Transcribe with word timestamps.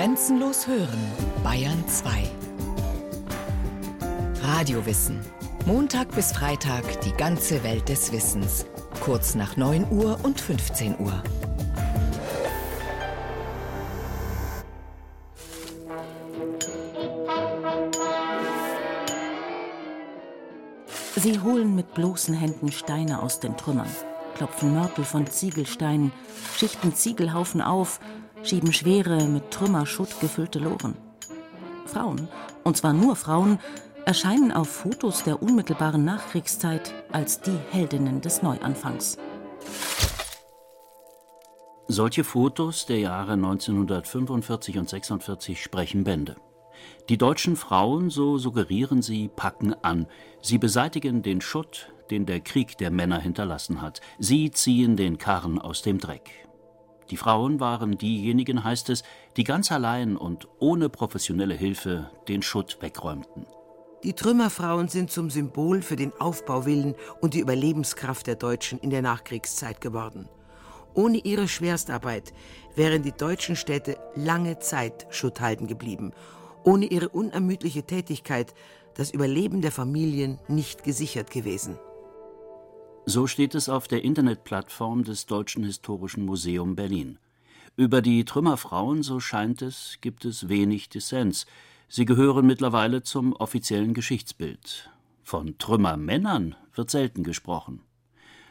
Grenzenlos 0.00 0.66
hören, 0.66 0.98
Bayern 1.44 1.86
2. 1.86 2.22
Radiowissen. 4.42 5.20
Montag 5.66 6.10
bis 6.14 6.32
Freitag 6.32 7.02
die 7.02 7.12
ganze 7.12 7.62
Welt 7.64 7.86
des 7.90 8.10
Wissens. 8.10 8.64
Kurz 9.00 9.34
nach 9.34 9.58
9 9.58 9.88
Uhr 9.90 10.18
und 10.22 10.40
15 10.40 10.98
Uhr. 11.00 11.22
Sie 21.16 21.40
holen 21.40 21.74
mit 21.74 21.92
bloßen 21.92 22.32
Händen 22.34 22.72
Steine 22.72 23.20
aus 23.20 23.38
den 23.38 23.54
Trümmern, 23.58 23.90
klopfen 24.34 24.72
Mörtel 24.72 25.04
von 25.04 25.26
Ziegelsteinen, 25.26 26.10
schichten 26.56 26.94
Ziegelhaufen 26.94 27.60
auf, 27.60 28.00
schieben 28.42 28.72
schwere, 28.72 29.24
mit 29.26 29.50
Trümmerschutt 29.50 30.20
gefüllte 30.20 30.58
Loren. 30.58 30.96
Frauen, 31.86 32.28
und 32.64 32.76
zwar 32.76 32.92
nur 32.92 33.16
Frauen, 33.16 33.58
erscheinen 34.04 34.52
auf 34.52 34.68
Fotos 34.68 35.22
der 35.22 35.42
unmittelbaren 35.42 36.04
Nachkriegszeit 36.04 36.94
als 37.12 37.40
die 37.40 37.56
Heldinnen 37.70 38.20
des 38.20 38.42
Neuanfangs. 38.42 39.18
Solche 41.88 42.22
Fotos 42.22 42.86
der 42.86 43.00
Jahre 43.00 43.32
1945 43.32 44.78
und 44.78 44.88
46 44.88 45.60
sprechen 45.60 46.04
Bände. 46.04 46.36
Die 47.08 47.18
deutschen 47.18 47.56
Frauen, 47.56 48.10
so 48.10 48.38
suggerieren 48.38 49.02
sie, 49.02 49.28
packen 49.28 49.74
an. 49.82 50.06
Sie 50.40 50.58
beseitigen 50.58 51.22
den 51.22 51.40
Schutt, 51.40 51.92
den 52.10 52.26
der 52.26 52.40
Krieg 52.40 52.78
der 52.78 52.90
Männer 52.90 53.18
hinterlassen 53.18 53.82
hat. 53.82 54.00
Sie 54.18 54.50
ziehen 54.52 54.96
den 54.96 55.18
Karren 55.18 55.58
aus 55.58 55.82
dem 55.82 55.98
Dreck. 55.98 56.48
Die 57.10 57.16
Frauen 57.16 57.58
waren 57.58 57.98
diejenigen, 57.98 58.62
heißt 58.62 58.88
es, 58.90 59.02
die 59.36 59.44
ganz 59.44 59.72
allein 59.72 60.16
und 60.16 60.46
ohne 60.60 60.88
professionelle 60.88 61.54
Hilfe 61.54 62.10
den 62.28 62.42
Schutt 62.42 62.78
wegräumten. 62.80 63.46
Die 64.04 64.14
Trümmerfrauen 64.14 64.88
sind 64.88 65.10
zum 65.10 65.28
Symbol 65.28 65.82
für 65.82 65.96
den 65.96 66.12
Aufbauwillen 66.18 66.94
und 67.20 67.34
die 67.34 67.40
Überlebenskraft 67.40 68.26
der 68.26 68.36
Deutschen 68.36 68.78
in 68.78 68.90
der 68.90 69.02
Nachkriegszeit 69.02 69.80
geworden. 69.80 70.28
Ohne 70.94 71.18
ihre 71.18 71.48
Schwerstarbeit 71.48 72.32
wären 72.76 73.02
die 73.02 73.12
deutschen 73.12 73.56
Städte 73.56 73.98
lange 74.14 74.58
Zeit 74.58 75.06
schutthalten 75.10 75.66
geblieben. 75.66 76.12
Ohne 76.64 76.86
ihre 76.86 77.08
unermüdliche 77.08 77.82
Tätigkeit 77.82 78.54
das 78.94 79.10
Überleben 79.10 79.60
der 79.60 79.72
Familien 79.72 80.38
nicht 80.48 80.82
gesichert 80.82 81.30
gewesen. 81.30 81.78
So 83.06 83.26
steht 83.26 83.54
es 83.54 83.68
auf 83.68 83.88
der 83.88 84.04
Internetplattform 84.04 85.04
des 85.04 85.26
Deutschen 85.26 85.64
Historischen 85.64 86.24
Museum 86.24 86.76
Berlin. 86.76 87.18
Über 87.76 88.02
die 88.02 88.24
Trümmerfrauen, 88.24 89.02
so 89.02 89.20
scheint 89.20 89.62
es, 89.62 89.98
gibt 90.00 90.24
es 90.24 90.48
wenig 90.48 90.90
Dissens. 90.90 91.46
Sie 91.88 92.04
gehören 92.04 92.46
mittlerweile 92.46 93.02
zum 93.02 93.32
offiziellen 93.32 93.94
Geschichtsbild. 93.94 94.90
Von 95.22 95.56
Trümmermännern 95.58 96.54
wird 96.74 96.90
selten 96.90 97.24
gesprochen. 97.24 97.80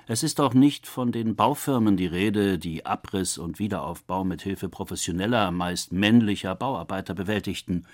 Es 0.08 0.24
ist 0.24 0.42
auch 0.42 0.56
nicht 0.56 0.88
von 0.88 1.12
den 1.12 1.36
Baufirmen 1.36 1.96
die 1.96 2.08
Rede, 2.08 2.58
die 2.58 2.86
Abriss 2.86 3.38
und 3.38 3.60
Wiederaufbau 3.60 4.24
mit 4.24 4.42
Hilfe 4.42 4.68
professioneller, 4.68 5.52
meist 5.52 5.92
männlicher 5.92 6.56
Bauarbeiter 6.56 7.14
bewältigten. 7.14 7.86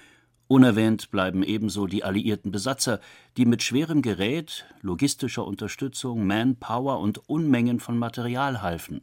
Unerwähnt 0.48 1.10
bleiben 1.10 1.42
ebenso 1.42 1.88
die 1.88 2.04
alliierten 2.04 2.52
Besatzer, 2.52 3.00
die 3.36 3.46
mit 3.46 3.64
schwerem 3.64 4.02
Gerät, 4.02 4.66
logistischer 4.82 5.46
Unterstützung, 5.46 6.28
Manpower 6.28 7.00
und 7.00 7.28
Unmengen 7.28 7.80
von 7.80 7.98
Material 7.98 8.62
halfen. 8.62 9.02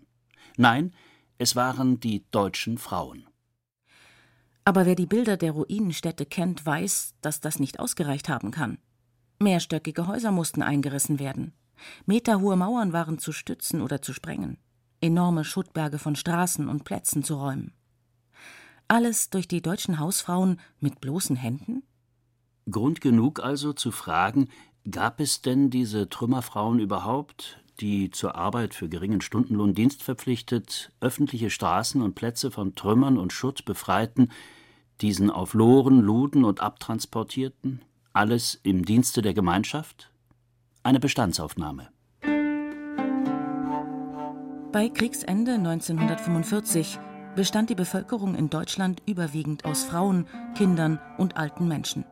Nein, 0.56 0.92
es 1.38 1.56
waren 1.56 1.98
die 1.98 2.24
deutschen 2.30 2.78
Frauen. 2.78 3.26
Aber 4.64 4.86
wer 4.86 4.94
die 4.94 5.06
Bilder 5.06 5.36
der 5.36 5.52
Ruinenstädte 5.52 6.24
kennt, 6.24 6.64
weiß, 6.64 7.14
dass 7.20 7.40
das 7.40 7.58
nicht 7.58 7.80
ausgereicht 7.80 8.28
haben 8.28 8.52
kann. 8.52 8.78
Mehrstöckige 9.40 10.06
Häuser 10.06 10.30
mussten 10.30 10.62
eingerissen 10.62 11.18
werden. 11.18 11.52
Meterhohe 12.06 12.54
Mauern 12.54 12.92
waren 12.92 13.18
zu 13.18 13.32
stützen 13.32 13.82
oder 13.82 14.00
zu 14.00 14.12
sprengen. 14.12 14.58
Enorme 15.00 15.42
Schuttberge 15.42 15.98
von 15.98 16.14
Straßen 16.14 16.68
und 16.68 16.84
Plätzen 16.84 17.24
zu 17.24 17.34
räumen. 17.34 17.74
Alles 18.92 19.30
durch 19.30 19.48
die 19.48 19.62
deutschen 19.62 19.98
Hausfrauen 20.00 20.60
mit 20.78 21.00
bloßen 21.00 21.34
Händen? 21.34 21.82
Grund 22.70 23.00
genug 23.00 23.42
also 23.42 23.72
zu 23.72 23.90
fragen, 23.90 24.50
gab 24.90 25.18
es 25.18 25.40
denn 25.40 25.70
diese 25.70 26.10
Trümmerfrauen 26.10 26.78
überhaupt, 26.78 27.64
die 27.80 28.10
zur 28.10 28.34
Arbeit 28.34 28.74
für 28.74 28.90
geringen 28.90 29.22
Stundenlohn 29.22 29.72
dienstverpflichtet 29.72 30.92
öffentliche 31.00 31.48
Straßen 31.48 32.02
und 32.02 32.16
Plätze 32.16 32.50
von 32.50 32.74
Trümmern 32.74 33.16
und 33.16 33.32
Schutt 33.32 33.64
befreiten, 33.64 34.28
diesen 35.00 35.30
auf 35.30 35.54
Loren 35.54 35.98
luden 35.98 36.44
und 36.44 36.60
abtransportierten, 36.60 37.80
alles 38.12 38.60
im 38.62 38.84
Dienste 38.84 39.22
der 39.22 39.32
Gemeinschaft? 39.32 40.12
Eine 40.82 41.00
Bestandsaufnahme. 41.00 41.88
Bei 44.70 44.90
Kriegsende 44.90 45.54
1945 45.54 46.98
bestand 47.34 47.70
die 47.70 47.74
Bevölkerung 47.74 48.34
in 48.34 48.50
Deutschland 48.50 49.02
überwiegend 49.06 49.64
aus 49.64 49.84
Frauen, 49.84 50.26
Kindern 50.54 50.98
und 51.18 51.36
alten 51.36 51.68
Menschen. 51.68 52.04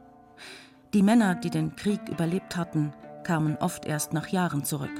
Die 0.95 1.03
Männer, 1.03 1.35
die 1.35 1.51
den 1.51 1.77
Krieg 1.77 2.01
überlebt 2.09 2.57
hatten, 2.57 2.93
kamen 3.23 3.57
oft 3.59 3.85
erst 3.85 4.13
nach 4.13 4.29
Jahren 4.29 4.65
zurück. 4.65 4.91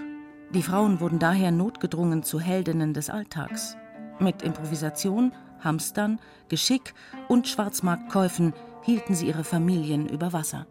Die 0.53 0.63
Frauen 0.63 1.01
wurden 1.01 1.19
daher 1.19 1.51
notgedrungen 1.51 2.23
zu 2.23 2.41
Heldinnen 2.41 2.95
des 2.95 3.09
Alltags. 3.09 3.77
Mit 4.19 4.43
Improvisation, 4.43 5.33
Hamstern, 5.61 6.21
Geschick 6.49 6.95
und 7.29 7.49
Schwarzmarktkäufen 7.49 8.53
hielten 8.83 9.15
sie 9.15 9.29
ihre 9.29 9.45
Familien 9.45 10.09
über 10.09 10.33
Wasser. 10.33 10.67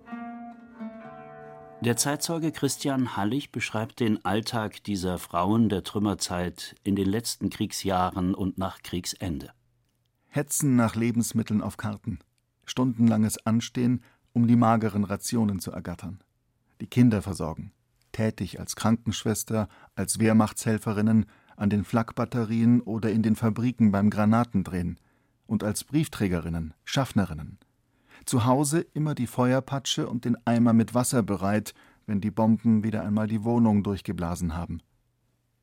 Der 1.81 1.95
Zeitzeuge 1.95 2.51
Christian 2.51 3.15
Hallig 3.15 3.53
beschreibt 3.53 4.01
den 4.01 4.25
Alltag 4.25 4.83
dieser 4.83 5.17
Frauen 5.17 5.69
der 5.69 5.81
Trümmerzeit 5.85 6.75
in 6.83 6.97
den 6.97 7.07
letzten 7.07 7.49
Kriegsjahren 7.49 8.35
und 8.35 8.57
nach 8.57 8.81
Kriegsende. 8.83 9.51
Hetzen 10.27 10.75
nach 10.75 10.95
Lebensmitteln 10.95 11.61
auf 11.61 11.77
Karten, 11.77 12.19
stundenlanges 12.65 13.45
Anstehen, 13.45 14.03
um 14.33 14.45
die 14.45 14.57
mageren 14.57 15.05
Rationen 15.05 15.59
zu 15.59 15.71
ergattern, 15.71 16.19
die 16.81 16.87
Kinder 16.87 17.21
versorgen, 17.21 17.71
tätig 18.11 18.59
als 18.59 18.75
Krankenschwester, 18.75 19.69
als 19.95 20.19
Wehrmachtshelferinnen, 20.19 21.27
an 21.55 21.69
den 21.69 21.85
Flakbatterien 21.85 22.81
oder 22.81 23.09
in 23.09 23.23
den 23.23 23.37
Fabriken 23.37 23.93
beim 23.93 24.09
Granatendrehen 24.09 24.99
und 25.47 25.63
als 25.63 25.85
Briefträgerinnen, 25.85 26.73
Schaffnerinnen– 26.83 27.57
zu 28.25 28.45
Hause 28.45 28.81
immer 28.93 29.15
die 29.15 29.27
Feuerpatsche 29.27 30.07
und 30.07 30.25
den 30.25 30.37
Eimer 30.45 30.73
mit 30.73 30.93
Wasser 30.93 31.23
bereit, 31.23 31.73
wenn 32.05 32.21
die 32.21 32.31
Bomben 32.31 32.83
wieder 32.83 33.03
einmal 33.03 33.27
die 33.27 33.43
Wohnung 33.43 33.83
durchgeblasen 33.83 34.55
haben. 34.55 34.81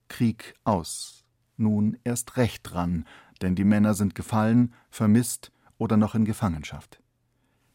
Krieg 0.08 0.54
aus. 0.64 1.24
Nun 1.56 1.96
erst 2.04 2.36
recht 2.36 2.62
dran, 2.62 3.04
denn 3.42 3.54
die 3.54 3.64
Männer 3.64 3.94
sind 3.94 4.14
gefallen, 4.14 4.74
vermisst 4.90 5.52
oder 5.78 5.96
noch 5.96 6.14
in 6.14 6.24
Gefangenschaft. 6.24 7.00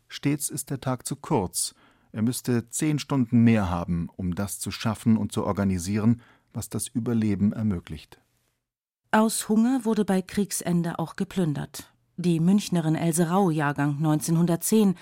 Stets 0.08 0.50
ist 0.50 0.70
der 0.70 0.80
Tag 0.80 1.06
zu 1.06 1.16
kurz, 1.16 1.74
er 2.12 2.22
müsste 2.22 2.70
zehn 2.70 3.00
Stunden 3.00 3.44
mehr 3.44 3.70
haben, 3.70 4.10
um 4.16 4.36
das 4.36 4.60
zu 4.60 4.72
schaffen 4.72 5.18
und 5.18 5.32
zu 5.32 5.46
organisieren, 5.46 6.22
was 6.54 6.70
das 6.70 6.88
Überleben 6.88 7.54
ermöglicht. 7.54 8.20
Aus 9.12 9.50
Hunger 9.50 9.86
wurde 9.86 10.06
bei 10.06 10.22
Kriegsende 10.22 11.00
auch 11.00 11.16
geplündert. 11.16 11.94
Die 12.18 12.42
Münchnerin 12.42 12.96
Else 12.96 13.30
Rau, 13.30 13.50
Jahrgang 13.50 13.96
1910, 13.98 14.96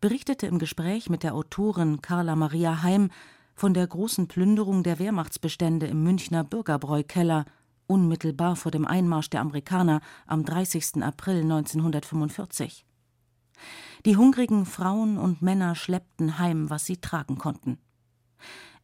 berichtete 0.00 0.46
im 0.46 0.58
Gespräch 0.58 1.08
mit 1.08 1.22
der 1.22 1.34
Autorin 1.34 2.02
Carla 2.02 2.34
Maria 2.34 2.82
Heim 2.82 3.10
von 3.54 3.72
der 3.72 3.86
großen 3.86 4.26
Plünderung 4.26 4.82
der 4.82 4.98
Wehrmachtsbestände 4.98 5.86
im 5.86 6.02
Münchner 6.02 6.42
Bürgerbräukeller 6.42 7.44
unmittelbar 7.86 8.56
vor 8.56 8.72
dem 8.72 8.84
Einmarsch 8.84 9.30
der 9.30 9.42
Amerikaner 9.42 10.00
am 10.26 10.44
30. 10.44 11.02
April 11.02 11.42
1945. 11.42 12.84
Die 14.04 14.16
hungrigen 14.16 14.66
Frauen 14.66 15.18
und 15.18 15.42
Männer 15.42 15.76
schleppten 15.76 16.38
heim, 16.38 16.68
was 16.68 16.84
sie 16.84 16.96
tragen 16.96 17.38
konnten. 17.38 17.78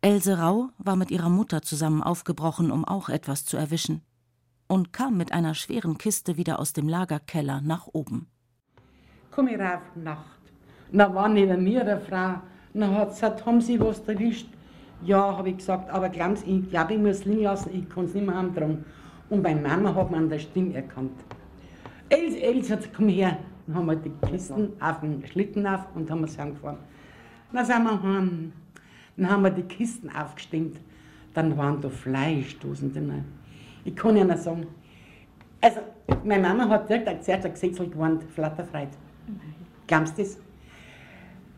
Else 0.00 0.38
Rau 0.38 0.70
war 0.78 0.94
mit 0.94 1.10
ihrer 1.10 1.28
Mutter 1.28 1.62
zusammen 1.62 2.02
aufgebrochen, 2.02 2.70
um 2.70 2.84
auch 2.84 3.08
etwas 3.08 3.44
zu 3.44 3.56
erwischen 3.56 4.02
und 4.72 4.90
kam 4.90 5.18
mit 5.18 5.32
einer 5.32 5.54
schweren 5.54 5.98
Kiste 5.98 6.38
wieder 6.38 6.58
aus 6.58 6.72
dem 6.72 6.88
Lagerkeller 6.88 7.60
nach 7.60 7.88
oben. 7.92 8.28
Komm 9.30 9.48
ich 9.48 9.58
rauf, 9.60 9.82
Nacht. 9.94 10.40
Na 10.90 11.14
war 11.14 11.28
neben 11.28 11.62
mir 11.62 11.82
eine 11.82 12.00
Frau, 12.00 12.40
na 12.72 12.90
hat 12.94 13.10
gesagt, 13.10 13.44
haben 13.44 13.60
Sie 13.60 13.78
was 13.78 14.00
erwischt? 14.08 14.48
Ja, 15.04 15.36
habe 15.36 15.50
ich 15.50 15.58
gesagt, 15.58 15.90
aber 15.90 16.08
glauben 16.08 16.36
Sie, 16.36 16.46
ich 16.46 16.70
glaube, 16.70 16.94
ich 16.94 17.00
muss 17.00 17.26
liegen 17.26 17.42
lassen, 17.42 17.68
ich 17.74 17.86
kann 17.90 18.06
es 18.06 18.14
nicht 18.14 18.24
mehr 18.24 18.34
heimtragen. 18.34 18.86
Und 19.28 19.42
bei 19.42 19.54
Mama 19.54 19.94
hat 19.94 20.10
man 20.10 20.20
an 20.20 20.30
der 20.30 20.38
Stimme 20.38 20.72
erkannt. 20.72 21.20
Els, 22.08 22.34
Els 22.36 22.70
hat 22.70 22.94
komm 22.94 23.10
her. 23.10 23.36
Dann 23.66 23.76
haben 23.76 23.86
wir 23.88 23.96
die 23.96 24.26
Kisten 24.26 24.72
auf 24.80 25.00
den 25.00 25.22
Schlitten 25.26 25.66
auf 25.66 25.82
und 25.94 26.10
haben 26.10 26.26
sie 26.26 26.40
angefahren. 26.40 26.78
Dann 27.52 27.66
sind 27.66 27.84
wir 27.84 28.02
heim. 28.02 28.52
Dann 29.18 29.30
haben 29.30 29.42
wir 29.42 29.50
die 29.50 29.64
Kisten 29.64 30.08
aufgestimmt. 30.08 30.78
Dann 31.34 31.58
waren 31.58 31.82
da 31.82 31.90
Fleischdosen 31.90 32.94
drin. 32.94 33.24
Ich 33.84 33.96
kann 33.96 34.16
Ihnen 34.16 34.36
sagen, 34.36 34.66
Also, 35.60 35.80
meine 36.24 36.42
Mama 36.42 36.68
hat 36.68 36.88
direkt 36.88 37.24
zuerst 37.24 37.46
ein 37.46 37.52
Gesetzel 37.52 37.88
gewarnt, 37.88 38.24
Flatterfreit. 38.34 38.88
Glaubst 39.86 40.18
du 40.18 40.22
das? 40.22 40.38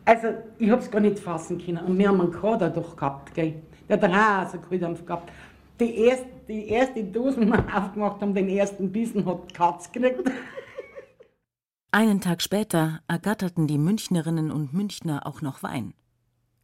Also, 0.05 0.27
ich 0.59 0.69
hab's 0.69 0.89
gar 0.91 1.01
nicht 1.01 1.17
fassen 1.19 1.57
können. 1.57 1.79
Und 1.79 1.97
wir 1.97 2.07
haben 2.07 2.21
einen 2.21 2.31
Kader 2.31 2.69
doch 2.69 2.95
gehabt, 2.95 3.33
gell. 3.33 3.55
Der 3.89 3.99
hat 3.99 4.47
auch 4.47 4.51
so 4.51 4.59
Kohldampf 4.59 5.03
gehabt. 5.05 5.31
Die 5.79 5.95
erste, 5.97 6.27
die 6.47 6.67
erste 6.67 7.03
Dose, 7.03 7.39
die 7.39 7.47
wir 7.47 7.59
aufgemacht 7.75 8.21
haben, 8.21 8.33
den 8.33 8.49
ersten 8.49 8.91
Bissen, 8.91 9.25
hat 9.25 9.49
die 9.49 9.53
Katz 9.53 9.91
gekriegt. 9.91 10.31
Einen 11.91 12.21
Tag 12.21 12.41
später 12.41 12.99
ergatterten 13.07 13.67
die 13.67 13.77
Münchnerinnen 13.77 14.51
und 14.51 14.73
Münchner 14.73 15.25
auch 15.25 15.41
noch 15.41 15.63
Wein. 15.63 15.93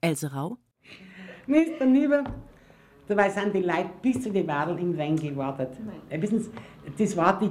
Else 0.01 0.33
Rau? 0.33 0.57
Mr. 1.47 1.85
Nieber, 1.85 2.23
dabei 3.11 3.29
sind 3.29 3.53
die 3.53 3.61
Leute 3.61 3.89
bis 4.01 4.21
zu 4.21 4.31
den 4.31 4.47
Wadeln 4.47 4.77
im 4.79 4.97
Wein 4.97 5.15
gewartet. 5.15 5.69
Nein. 5.85 6.21
Wissen 6.21 6.39
Sie, 6.39 6.49
das 6.97 7.15
war 7.15 7.39
die, 7.39 7.49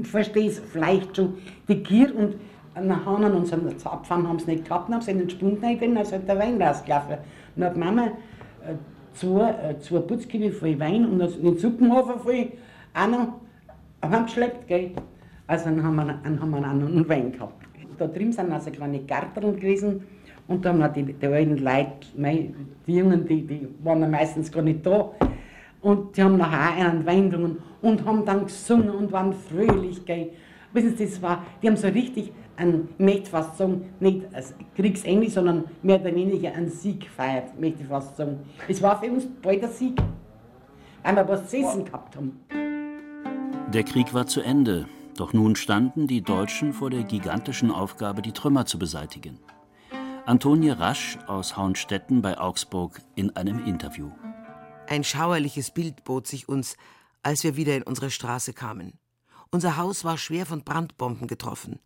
ich 0.00 0.08
verstehe 0.08 0.48
es 0.48 0.58
vielleicht 0.58 1.16
schon, 1.16 1.34
die 1.68 1.82
Gier 1.82 2.14
und 2.16 2.36
nach 2.80 3.04
Hahn 3.04 3.24
und 3.24 3.46
so 3.46 3.56
abfahren 3.90 4.26
haben 4.28 4.38
sie 4.38 4.52
nicht 4.52 4.64
gehabt, 4.64 4.88
haben 4.88 5.00
sie 5.00 5.10
in 5.10 5.18
den 5.18 5.30
Stunden 5.30 5.62
reingegeben, 5.62 5.96
als 5.96 6.12
halt 6.12 6.28
der 6.28 6.38
Wein 6.38 6.60
rausgelaufen. 6.60 7.18
Dann 7.56 7.64
hat 7.64 7.76
Mama 7.76 8.06
äh, 8.06 8.74
zwei, 9.12 9.50
äh, 9.50 9.78
zwei 9.80 9.98
Putzkiebe 9.98 10.52
voll 10.52 10.78
Wein 10.78 11.04
und 11.04 11.18
den 11.18 11.58
Suppenhofer 11.58 12.18
voll 12.18 12.52
noch 12.94 13.34
heimgeschleppt, 14.02 14.68
gell. 14.68 14.92
Also 15.46 15.66
dann 15.66 15.82
haben 15.82 15.96
wir, 15.96 16.20
dann 16.22 16.40
haben 16.40 16.50
wir 16.50 16.58
auch 16.58 16.72
noch 16.72 16.86
einen 16.86 17.08
Wein 17.08 17.32
gehabt. 17.32 17.66
Da 17.98 18.06
drüben 18.06 18.32
sind 18.32 18.52
also 18.52 18.70
kleine 18.70 19.00
Gärteln 19.00 19.56
gewesen 19.56 20.04
und 20.50 20.64
da 20.64 20.72
haben 20.72 20.92
die, 20.92 21.12
die 21.12 21.26
alten 21.26 21.58
Leute, 21.58 22.52
die 22.84 22.92
Jungen, 22.92 23.24
die, 23.24 23.46
die 23.46 23.68
waren 23.84 24.10
meistens 24.10 24.50
gar 24.50 24.62
nicht 24.62 24.84
da. 24.84 25.12
Und 25.80 26.16
die 26.16 26.22
haben 26.24 26.36
nachher 26.38 26.90
einen 26.90 27.06
Wein 27.06 27.30
getrunken 27.30 27.62
und 27.80 28.04
haben 28.04 28.24
dann 28.24 28.46
gesungen 28.46 28.90
und 28.90 29.12
waren 29.12 29.32
fröhlich, 29.32 30.04
gell. 30.04 30.30
Wissen 30.72 30.96
Sie, 30.96 31.06
das 31.06 31.22
war, 31.22 31.44
die 31.62 31.68
haben 31.68 31.76
so 31.76 31.86
richtig, 31.86 32.32
ein, 32.56 32.88
ich 32.98 33.04
möchte 33.04 33.30
fast 33.30 33.58
sagen, 33.58 33.90
nicht 34.00 34.26
als 34.34 34.52
Kriegsende, 34.74 35.30
sondern 35.30 35.64
mehr 35.82 36.00
oder 36.00 36.14
weniger 36.14 36.52
einen 36.52 36.68
Sieg 36.68 37.00
gefeiert, 37.02 37.58
möchte 37.58 37.82
ich 37.82 37.88
fast 37.88 38.16
sagen. 38.16 38.40
Es 38.66 38.82
war 38.82 39.00
für 39.00 39.10
uns 39.10 39.28
bald 39.42 39.62
ein 39.62 39.70
Sieg, 39.70 40.00
weil 41.04 41.14
wir 41.14 41.28
was 41.28 41.48
zu 41.48 41.58
essen 41.58 41.84
gehabt 41.84 42.16
haben. 42.16 42.40
Der 43.72 43.84
Krieg 43.84 44.12
war 44.12 44.26
zu 44.26 44.40
Ende. 44.40 44.86
Doch 45.16 45.32
nun 45.32 45.54
standen 45.54 46.08
die 46.08 46.22
Deutschen 46.22 46.72
vor 46.72 46.90
der 46.90 47.04
gigantischen 47.04 47.70
Aufgabe, 47.70 48.20
die 48.20 48.32
Trümmer 48.32 48.66
zu 48.66 48.78
beseitigen. 48.80 49.38
Antonie 50.26 50.70
Rasch 50.70 51.18
aus 51.26 51.56
Hauenstetten 51.56 52.20
bei 52.20 52.38
Augsburg 52.38 53.00
in 53.14 53.34
einem 53.36 53.64
Interview. 53.64 54.10
Ein 54.86 55.02
schauerliches 55.02 55.70
Bild 55.70 56.04
bot 56.04 56.26
sich 56.26 56.48
uns, 56.48 56.76
als 57.22 57.42
wir 57.42 57.56
wieder 57.56 57.74
in 57.74 57.82
unsere 57.82 58.10
Straße 58.10 58.52
kamen. 58.52 58.98
Unser 59.50 59.76
Haus 59.76 60.04
war 60.04 60.18
schwer 60.18 60.46
von 60.46 60.62
Brandbomben 60.62 61.26
getroffen. 61.26 61.80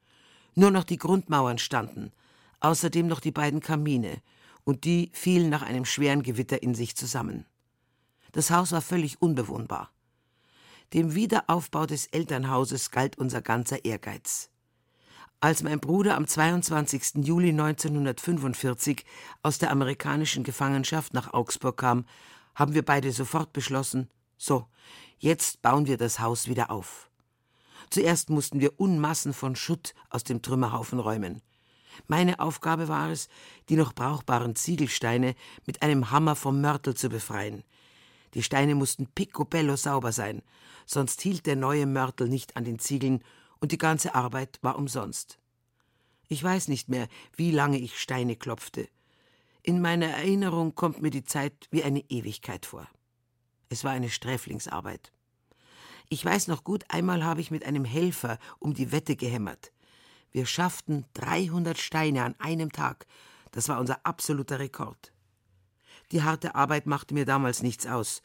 Nur 0.55 0.71
noch 0.71 0.85
die 0.85 0.97
Grundmauern 0.97 1.59
standen, 1.59 2.13
außerdem 2.61 3.07
noch 3.07 3.21
die 3.21 3.31
beiden 3.31 3.61
Kamine, 3.61 4.21
und 4.65 4.85
die 4.85 5.11
fielen 5.13 5.49
nach 5.49 5.63
einem 5.63 5.85
schweren 5.85 6.23
Gewitter 6.23 6.63
in 6.63 6.75
sich 6.75 6.97
zusammen. 6.97 7.47
Das 8.33 8.51
Haus 8.51 8.73
war 8.73 8.83
völlig 8.83 9.23
unbewohnbar. 9.23 9.91
Dem 10.93 11.15
Wiederaufbau 11.15 11.87
des 11.87 12.07
Elternhauses 12.07 12.91
galt 12.91 13.17
unser 13.17 13.43
ganzer 13.43 13.85
Ehrgeiz. 13.85 14.51
Als 15.41 15.63
mein 15.63 15.81
Bruder 15.81 16.17
am 16.17 16.27
22. 16.27 17.25
Juli 17.27 17.51
1945 17.51 19.05
aus 19.43 19.59
der 19.59 19.71
amerikanischen 19.71 20.43
Gefangenschaft 20.43 21.13
nach 21.13 21.35
Augsburg 21.35 21.77
kam, 21.77 22.07
haben 22.55 22.75
wir 22.75 22.85
beide 22.85 23.13
sofort 23.13 23.53
beschlossen, 23.53 24.09
so, 24.39 24.67
jetzt 25.19 25.63
bauen 25.63 25.87
wir 25.87 25.97
das 25.97 26.19
Haus 26.21 26.49
wieder 26.49 26.71
auf. 26.71 27.11
Zuerst 27.91 28.31
mussten 28.31 28.61
wir 28.61 28.81
Unmassen 28.81 29.33
von 29.33 29.57
Schutt 29.57 29.95
aus 30.11 30.25
dem 30.25 30.43
Trümmerhaufen 30.43 30.99
räumen. 30.99 31.43
Meine 32.09 32.41
Aufgabe 32.41 32.89
war 32.89 33.11
es, 33.11 33.29
die 33.69 33.77
noch 33.77 33.93
brauchbaren 33.93 34.57
Ziegelsteine 34.57 35.35
mit 35.67 35.83
einem 35.83 36.11
Hammer 36.11 36.35
vom 36.35 36.61
Mörtel 36.61 36.95
zu 36.95 37.09
befreien. 37.09 37.63
Die 38.35 38.43
Steine 38.43 38.75
mussten 38.75 39.07
picobello 39.07 39.77
sauber 39.77 40.11
sein, 40.11 40.43
sonst 40.87 41.21
hielt 41.21 41.47
der 41.47 41.57
neue 41.57 41.87
Mörtel 41.87 42.29
nicht 42.29 42.57
an 42.57 42.65
den 42.65 42.79
Ziegeln 42.79 43.23
und 43.65 43.73
die 43.73 43.79
ganze 43.79 44.15
Arbeit 44.15 44.59
war 44.61 44.77
umsonst. 44.77 45.39
Ich 46.29 46.45
weiß 46.45 46.69
nicht 46.69 46.91
mehr, 46.91 47.09
wie 47.35 47.51
lange 47.51 47.79
ich 47.79 47.99
Steine 47.99 48.37
klopfte. 48.37 48.91
In 49.63 49.81
meiner 49.81 50.09
Erinnerung 50.09 50.75
kommt 50.75 51.01
mir 51.01 51.09
die 51.09 51.25
Zeit 51.25 51.67
wie 51.71 51.83
eine 51.83 52.01
Ewigkeit 52.11 52.67
vor. 52.67 52.87
Es 53.71 53.83
war 53.83 53.93
eine 53.93 54.11
Sträflingsarbeit. 54.11 55.13
Ich 56.11 56.23
weiß 56.23 56.49
noch 56.49 56.63
gut, 56.63 56.85
einmal 56.89 57.25
habe 57.25 57.41
ich 57.41 57.51
mit 57.51 57.65
einem 57.65 57.87
Helfer 57.87 58.39
um 58.59 58.75
die 58.75 58.93
Wette 58.93 59.17
gehämmert. 59.17 59.73
Wir 60.31 60.45
schafften 60.45 61.07
300 61.15 61.79
Steine 61.79 62.23
an 62.23 62.35
einem 62.41 62.71
Tag. 62.71 63.07
Das 63.51 63.71
war 63.71 63.81
unser 63.81 64.05
absoluter 64.05 64.59
Rekord. 64.59 65.15
Die 66.13 66.23
harte 66.23 66.55
Arbeit 66.55 66.85
machte 66.85 67.15
mir 67.15 67.25
damals 67.25 67.63
nichts 67.63 67.87
aus. 67.87 68.23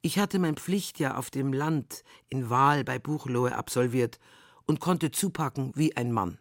Ich 0.00 0.18
hatte 0.18 0.38
mein 0.38 0.56
Pflichtjahr 0.56 1.18
auf 1.18 1.28
dem 1.28 1.52
Land 1.52 2.04
in 2.30 2.48
Wahl 2.48 2.84
bei 2.84 2.98
Buchlohe 2.98 3.54
absolviert 3.54 4.18
und 4.68 4.78
konnte 4.78 5.10
zupacken 5.10 5.72
wie 5.74 5.96
ein 5.96 6.12
Mann. 6.12 6.38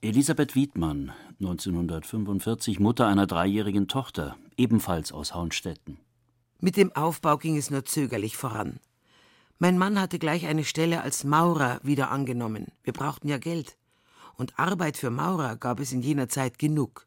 Elisabeth 0.00 0.54
Wiedmann, 0.54 1.12
1945 1.40 2.80
Mutter 2.80 3.06
einer 3.06 3.26
dreijährigen 3.26 3.86
Tochter, 3.86 4.36
ebenfalls 4.56 5.12
aus 5.12 5.34
Hauenstetten. 5.34 5.98
Mit 6.60 6.76
dem 6.76 6.92
Aufbau 6.96 7.36
ging 7.36 7.56
es 7.56 7.70
nur 7.70 7.84
zögerlich 7.84 8.36
voran. 8.36 8.80
Mein 9.58 9.78
Mann 9.78 10.00
hatte 10.00 10.18
gleich 10.18 10.46
eine 10.46 10.64
Stelle 10.64 11.02
als 11.02 11.24
Maurer 11.24 11.80
wieder 11.82 12.10
angenommen. 12.10 12.68
Wir 12.82 12.92
brauchten 12.92 13.28
ja 13.28 13.38
Geld. 13.38 13.76
Und 14.36 14.58
Arbeit 14.58 14.96
für 14.96 15.10
Maurer 15.10 15.56
gab 15.56 15.78
es 15.78 15.92
in 15.92 16.02
jener 16.02 16.28
Zeit 16.28 16.58
genug. 16.58 17.06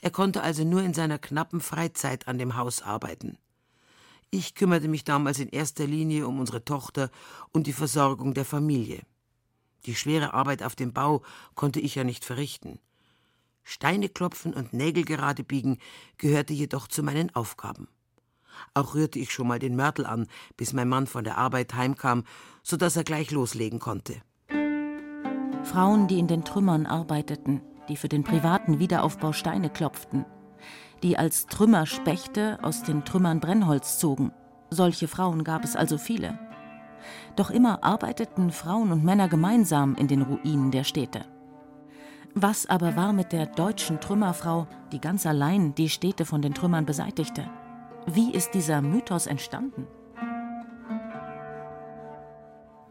Er 0.00 0.10
konnte 0.10 0.42
also 0.42 0.64
nur 0.64 0.82
in 0.82 0.94
seiner 0.94 1.18
knappen 1.18 1.60
Freizeit 1.60 2.28
an 2.28 2.38
dem 2.38 2.56
Haus 2.56 2.82
arbeiten. 2.82 3.38
Ich 4.30 4.54
kümmerte 4.54 4.88
mich 4.88 5.04
damals 5.04 5.38
in 5.40 5.48
erster 5.48 5.86
Linie 5.86 6.26
um 6.26 6.38
unsere 6.38 6.64
Tochter 6.64 7.10
und 7.52 7.66
die 7.66 7.72
Versorgung 7.72 8.34
der 8.34 8.44
Familie. 8.44 9.02
Die 9.86 9.94
schwere 9.94 10.34
Arbeit 10.34 10.62
auf 10.62 10.76
dem 10.76 10.92
Bau 10.92 11.22
konnte 11.54 11.80
ich 11.80 11.94
ja 11.94 12.04
nicht 12.04 12.24
verrichten. 12.24 12.78
Steine 13.62 14.08
klopfen 14.08 14.54
und 14.54 14.72
Nägel 14.72 15.04
gerade 15.04 15.44
biegen 15.44 15.78
gehörte 16.16 16.54
jedoch 16.54 16.88
zu 16.88 17.02
meinen 17.02 17.34
Aufgaben. 17.34 17.88
Auch 18.74 18.94
rührte 18.94 19.18
ich 19.18 19.32
schon 19.32 19.46
mal 19.46 19.58
den 19.58 19.76
Mörtel 19.76 20.06
an, 20.06 20.26
bis 20.56 20.72
mein 20.72 20.88
Mann 20.88 21.06
von 21.06 21.22
der 21.22 21.38
Arbeit 21.38 21.74
heimkam, 21.74 22.24
so 22.62 22.76
dass 22.76 22.96
er 22.96 23.04
gleich 23.04 23.30
loslegen 23.30 23.78
konnte. 23.78 24.22
Frauen, 25.64 26.08
die 26.08 26.18
in 26.18 26.28
den 26.28 26.44
Trümmern 26.44 26.86
arbeiteten, 26.86 27.60
die 27.88 27.96
für 27.96 28.08
den 28.08 28.24
privaten 28.24 28.78
Wiederaufbau 28.78 29.32
Steine 29.32 29.70
klopften, 29.70 30.24
die 31.02 31.18
als 31.18 31.46
Trümmerspechte 31.46 32.58
aus 32.62 32.82
den 32.82 33.04
Trümmern 33.04 33.40
Brennholz 33.40 33.98
zogen. 33.98 34.32
Solche 34.70 35.08
Frauen 35.08 35.44
gab 35.44 35.64
es 35.64 35.76
also 35.76 35.98
viele. 35.98 36.38
Doch 37.36 37.50
immer 37.50 37.82
arbeiteten 37.84 38.50
Frauen 38.50 38.92
und 38.92 39.04
Männer 39.04 39.28
gemeinsam 39.28 39.94
in 39.94 40.08
den 40.08 40.22
Ruinen 40.22 40.70
der 40.70 40.84
Städte. 40.84 41.24
Was 42.34 42.66
aber 42.66 42.96
war 42.96 43.12
mit 43.12 43.32
der 43.32 43.46
deutschen 43.46 44.00
Trümmerfrau, 44.00 44.66
die 44.92 45.00
ganz 45.00 45.26
allein 45.26 45.74
die 45.74 45.88
Städte 45.88 46.24
von 46.24 46.42
den 46.42 46.54
Trümmern 46.54 46.86
beseitigte? 46.86 47.48
Wie 48.06 48.30
ist 48.32 48.52
dieser 48.52 48.80
Mythos 48.80 49.26
entstanden? 49.26 49.86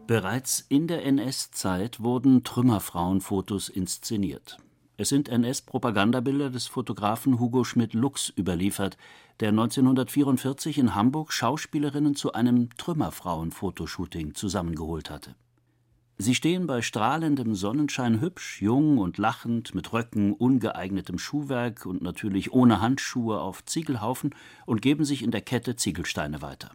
Bereits 0.05 0.65
in 0.69 0.87
der 0.87 1.05
NS-Zeit 1.05 2.01
wurden 2.01 2.43
Trümmerfrauenfotos 2.43 3.67
inszeniert. 3.67 4.57
Es 4.99 5.09
sind 5.09 5.29
NS-Propagandabilder 5.29 6.49
des 6.49 6.65
Fotografen 6.65 7.39
Hugo 7.39 7.63
Schmidt-Lux 7.63 8.33
überliefert, 8.35 8.97
der 9.39 9.49
1944 9.49 10.79
in 10.79 10.95
Hamburg 10.95 11.31
Schauspielerinnen 11.31 12.15
zu 12.15 12.33
einem 12.33 12.69
Trümmerfrauen-Fotoshooting 12.77 14.33
zusammengeholt 14.33 15.11
hatte. 15.11 15.35
Sie 16.17 16.33
stehen 16.33 16.65
bei 16.65 16.81
strahlendem 16.81 17.53
Sonnenschein 17.53 18.21
hübsch, 18.21 18.59
jung 18.59 18.97
und 18.97 19.19
lachend, 19.19 19.75
mit 19.75 19.93
Röcken, 19.93 20.33
ungeeignetem 20.33 21.19
Schuhwerk 21.19 21.85
und 21.85 22.01
natürlich 22.01 22.51
ohne 22.51 22.81
Handschuhe 22.81 23.39
auf 23.39 23.63
Ziegelhaufen 23.63 24.33
und 24.65 24.81
geben 24.81 25.05
sich 25.05 25.21
in 25.21 25.29
der 25.29 25.41
Kette 25.41 25.75
Ziegelsteine 25.75 26.41
weiter. 26.41 26.71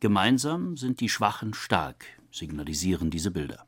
Gemeinsam 0.00 0.76
sind 0.76 0.98
die 0.98 1.08
Schwachen 1.08 1.54
stark, 1.54 2.04
signalisieren 2.32 3.10
diese 3.10 3.30
Bilder. 3.30 3.64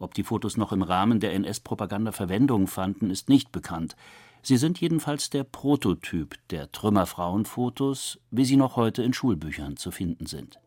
Ob 0.00 0.14
die 0.14 0.24
Fotos 0.24 0.56
noch 0.56 0.72
im 0.72 0.82
Rahmen 0.82 1.20
der 1.20 1.34
NS-Propaganda 1.34 2.10
Verwendung 2.10 2.66
fanden, 2.66 3.10
ist 3.10 3.28
nicht 3.28 3.52
bekannt. 3.52 3.96
Sie 4.42 4.56
sind 4.56 4.80
jedenfalls 4.80 5.28
der 5.28 5.44
Prototyp 5.44 6.36
der 6.48 6.72
Trümmerfrauenfotos, 6.72 8.18
wie 8.30 8.46
sie 8.46 8.56
noch 8.56 8.76
heute 8.76 9.02
in 9.02 9.12
Schulbüchern 9.12 9.76
zu 9.76 9.90
finden 9.90 10.24
sind. 10.24 10.58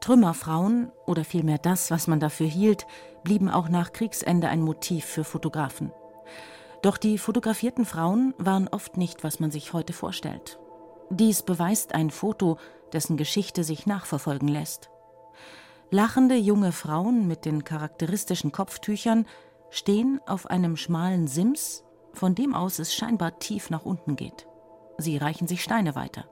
Trümmerfrauen, 0.00 0.92
oder 1.04 1.24
vielmehr 1.24 1.58
das, 1.58 1.90
was 1.90 2.06
man 2.06 2.20
dafür 2.20 2.46
hielt, 2.46 2.86
blieben 3.24 3.50
auch 3.50 3.68
nach 3.68 3.92
Kriegsende 3.92 4.48
ein 4.48 4.62
Motiv 4.62 5.04
für 5.04 5.24
Fotografen. 5.24 5.90
Doch 6.82 6.96
die 6.96 7.18
fotografierten 7.18 7.84
Frauen 7.84 8.34
waren 8.38 8.68
oft 8.68 8.96
nicht, 8.96 9.24
was 9.24 9.40
man 9.40 9.50
sich 9.50 9.72
heute 9.72 9.92
vorstellt. 9.92 10.60
Dies 11.10 11.42
beweist 11.42 11.92
ein 11.92 12.10
Foto, 12.10 12.56
dessen 12.92 13.16
Geschichte 13.16 13.64
sich 13.64 13.86
nachverfolgen 13.86 14.46
lässt. 14.46 14.90
Lachende 15.90 16.36
junge 16.36 16.72
Frauen 16.72 17.26
mit 17.26 17.46
den 17.46 17.64
charakteristischen 17.64 18.52
Kopftüchern 18.52 19.24
stehen 19.70 20.20
auf 20.26 20.46
einem 20.50 20.76
schmalen 20.76 21.28
Sims, 21.28 21.82
von 22.12 22.34
dem 22.34 22.54
aus 22.54 22.78
es 22.78 22.94
scheinbar 22.94 23.38
tief 23.38 23.70
nach 23.70 23.86
unten 23.86 24.14
geht. 24.14 24.46
Sie 24.98 25.16
reichen 25.16 25.48
sich 25.48 25.62
Steine 25.62 25.94
weiter. 25.94 26.26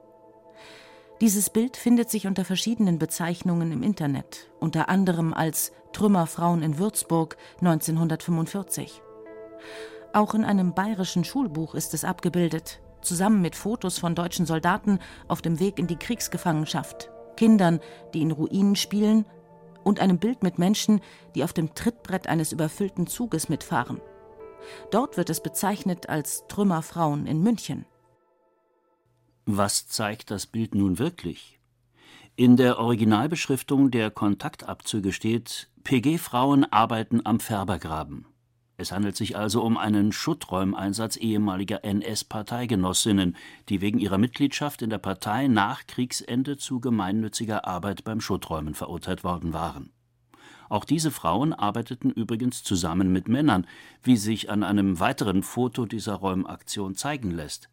Dieses 1.23 1.49
Bild 1.49 1.79
findet 1.79 2.11
sich 2.11 2.27
unter 2.27 2.45
verschiedenen 2.45 2.99
Bezeichnungen 2.99 3.73
im 3.73 3.83
Internet, 3.83 4.51
unter 4.61 4.91
anderem 4.91 5.33
als 5.33 5.73
Trümmerfrauen 5.95 6.63
in 6.63 6.77
Würzburg 6.77 7.39
1945. 7.61 9.01
Auch 10.13 10.35
in 10.35 10.45
einem 10.45 10.75
bayerischen 10.75 11.25
Schulbuch 11.25 11.75
ist 11.75 11.95
es 11.95 12.05
abgebildet, 12.05 12.83
zusammen 13.01 13.41
mit 13.41 13.57
Fotos 13.57 13.99
von 13.99 14.15
deutschen 14.15 14.45
Soldaten 14.45 14.99
auf 15.29 15.41
dem 15.41 15.61
Weg 15.61 15.79
in 15.79 15.87
die 15.87 15.97
Kriegsgefangenschaft, 15.97 17.11
Kindern, 17.37 17.81
die 18.13 18.21
in 18.21 18.33
Ruinen 18.33 18.77
spielen 18.77 19.25
und 19.87 20.00
einem 20.00 20.19
Bild 20.19 20.43
mit 20.43 20.59
Menschen, 20.59 21.00
die 21.37 21.45
auf 21.45 21.52
dem 21.52 21.75
Trittbrett 21.75 22.26
eines 22.26 22.50
überfüllten 22.50 23.07
Zuges 23.07 23.49
mitfahren. 23.49 24.00
Dort 24.90 25.16
wird 25.16 25.31
es 25.31 25.40
bezeichnet 25.40 26.09
als 26.09 26.45
Trümmerfrauen 26.49 27.26
in 27.26 27.40
München. 27.40 27.87
Was 29.45 29.87
zeigt 29.87 30.33
das 30.33 30.49
Bild 30.49 30.75
nun 30.75 30.99
wirklich? 30.99 31.61
In 32.35 32.57
der 32.57 32.81
Originalbeschriftung 32.81 33.93
der 33.93 34.11
Kontaktabzüge 34.11 35.12
steht: 35.12 35.71
PG-Frauen 35.85 36.64
arbeiten 36.64 37.25
am 37.25 37.38
Färbergraben. 37.38 38.26
Es 38.78 38.92
handelt 38.92 39.16
sich 39.16 39.37
also 39.37 39.62
um 39.62 39.78
einen 39.78 40.12
Schutträumeinsatz 40.12 41.16
ehemaliger 41.16 41.83
NS-Parteigenossinnen, 41.83 43.37
die 43.71 43.80
wegen 43.80 43.99
ihrer 43.99 44.18
Mitgliedschaft 44.18 44.83
in 44.83 44.90
der 44.90 44.99
Partei 44.99 45.49
nach 45.49 45.87
Kriegsende 45.87 46.59
zu 46.59 46.80
gemeinnütziger 46.80 47.66
Arbeit 47.66 48.04
beim 48.04 48.21
Schutträumen 48.21 48.75
verurteilt 48.75 49.25
worden 49.25 49.54
waren. 49.54 49.92
Auch 50.68 50.85
diese 50.85 51.11
Frauen 51.11 51.52
arbeiteten 51.52 52.11
übrigens 52.11 52.62
zusammen 52.62 53.12
mit 53.12 53.28
Männern, 53.28 53.66
wie 54.02 54.16
sich 54.16 54.50
an 54.50 54.62
einem 54.62 55.00
weiteren 55.00 55.42
Foto 55.42 55.87
dieser 55.87 56.14
Räumaktion 56.14 56.97
zeigen 56.97 57.30
lässt. 57.30 57.71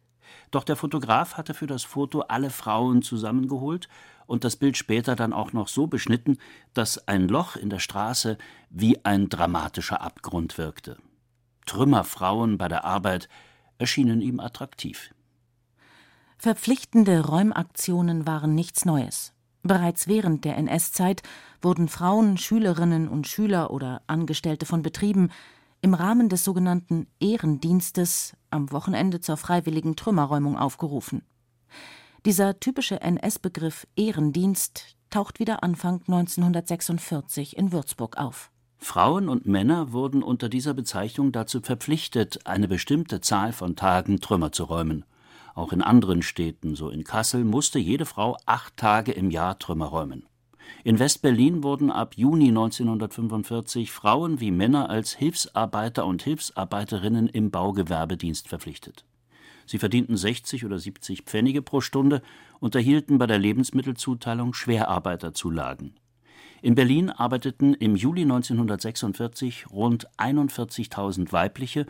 Doch 0.50 0.64
der 0.64 0.76
Fotograf 0.76 1.36
hatte 1.36 1.54
für 1.54 1.66
das 1.66 1.84
Foto 1.84 2.20
alle 2.20 2.50
Frauen 2.50 3.02
zusammengeholt 3.02 3.88
und 4.26 4.44
das 4.44 4.56
Bild 4.56 4.76
später 4.76 5.16
dann 5.16 5.32
auch 5.32 5.52
noch 5.52 5.68
so 5.68 5.86
beschnitten, 5.86 6.38
dass 6.72 7.08
ein 7.08 7.28
Loch 7.28 7.56
in 7.56 7.70
der 7.70 7.78
Straße 7.78 8.38
wie 8.70 9.04
ein 9.04 9.28
dramatischer 9.28 10.00
Abgrund 10.00 10.58
wirkte. 10.58 10.96
Trümmerfrauen 11.66 12.58
bei 12.58 12.68
der 12.68 12.84
Arbeit 12.84 13.28
erschienen 13.78 14.20
ihm 14.20 14.40
attraktiv. 14.40 15.14
Verpflichtende 16.38 17.24
Räumaktionen 17.24 18.26
waren 18.26 18.54
nichts 18.54 18.84
Neues. 18.84 19.32
Bereits 19.62 20.08
während 20.08 20.44
der 20.44 20.58
NS-Zeit 20.58 21.22
wurden 21.62 21.88
Frauen, 21.88 22.36
Schülerinnen 22.36 23.08
und 23.08 23.26
Schüler 23.26 23.70
oder 23.70 24.02
Angestellte 24.06 24.66
von 24.66 24.82
Betrieben 24.82 25.30
im 25.84 25.92
Rahmen 25.92 26.30
des 26.30 26.44
sogenannten 26.44 27.08
Ehrendienstes 27.20 28.34
am 28.48 28.72
Wochenende 28.72 29.20
zur 29.20 29.36
freiwilligen 29.36 29.96
Trümmerräumung 29.96 30.56
aufgerufen. 30.56 31.20
Dieser 32.24 32.58
typische 32.58 33.02
NS-Begriff 33.02 33.86
Ehrendienst 33.94 34.96
taucht 35.10 35.40
wieder 35.40 35.62
Anfang 35.62 36.00
1946 36.06 37.58
in 37.58 37.70
Würzburg 37.70 38.16
auf. 38.16 38.50
Frauen 38.78 39.28
und 39.28 39.44
Männer 39.44 39.92
wurden 39.92 40.22
unter 40.22 40.48
dieser 40.48 40.72
Bezeichnung 40.72 41.32
dazu 41.32 41.60
verpflichtet, 41.60 42.46
eine 42.46 42.66
bestimmte 42.66 43.20
Zahl 43.20 43.52
von 43.52 43.76
Tagen 43.76 44.20
Trümmer 44.20 44.52
zu 44.52 44.64
räumen. 44.64 45.04
Auch 45.54 45.74
in 45.74 45.82
anderen 45.82 46.22
Städten, 46.22 46.76
so 46.76 46.88
in 46.88 47.04
Kassel, 47.04 47.44
musste 47.44 47.78
jede 47.78 48.06
Frau 48.06 48.38
acht 48.46 48.74
Tage 48.78 49.12
im 49.12 49.30
Jahr 49.30 49.58
Trümmer 49.58 49.86
räumen. 49.88 50.24
In 50.84 50.98
West-Berlin 50.98 51.62
wurden 51.62 51.90
ab 51.90 52.14
Juni 52.16 52.48
1945 52.48 53.90
Frauen 53.90 54.40
wie 54.40 54.50
Männer 54.50 54.90
als 54.90 55.12
Hilfsarbeiter 55.14 56.06
und 56.06 56.22
Hilfsarbeiterinnen 56.22 57.28
im 57.28 57.50
Baugewerbedienst 57.50 58.48
verpflichtet. 58.48 59.04
Sie 59.66 59.78
verdienten 59.78 60.16
60 60.16 60.64
oder 60.64 60.78
70 60.78 61.22
Pfennige 61.22 61.62
pro 61.62 61.80
Stunde 61.80 62.22
und 62.60 62.74
erhielten 62.74 63.18
bei 63.18 63.26
der 63.26 63.38
Lebensmittelzuteilung 63.38 64.52
Schwerarbeiterzulagen. 64.52 65.94
In 66.60 66.74
Berlin 66.74 67.10
arbeiteten 67.10 67.74
im 67.74 67.96
Juli 67.96 68.22
1946 68.22 69.70
rund 69.70 70.08
41.000 70.18 71.32
weibliche 71.32 71.86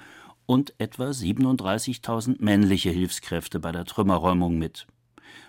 und 0.47 0.75
etwa 0.79 1.11
37.000 1.11 2.37
männliche 2.39 2.91
Hilfskräfte 2.91 3.61
bei 3.61 3.73
der 3.73 3.85
Trümmerräumung 3.85 4.59
mit. 4.59 4.87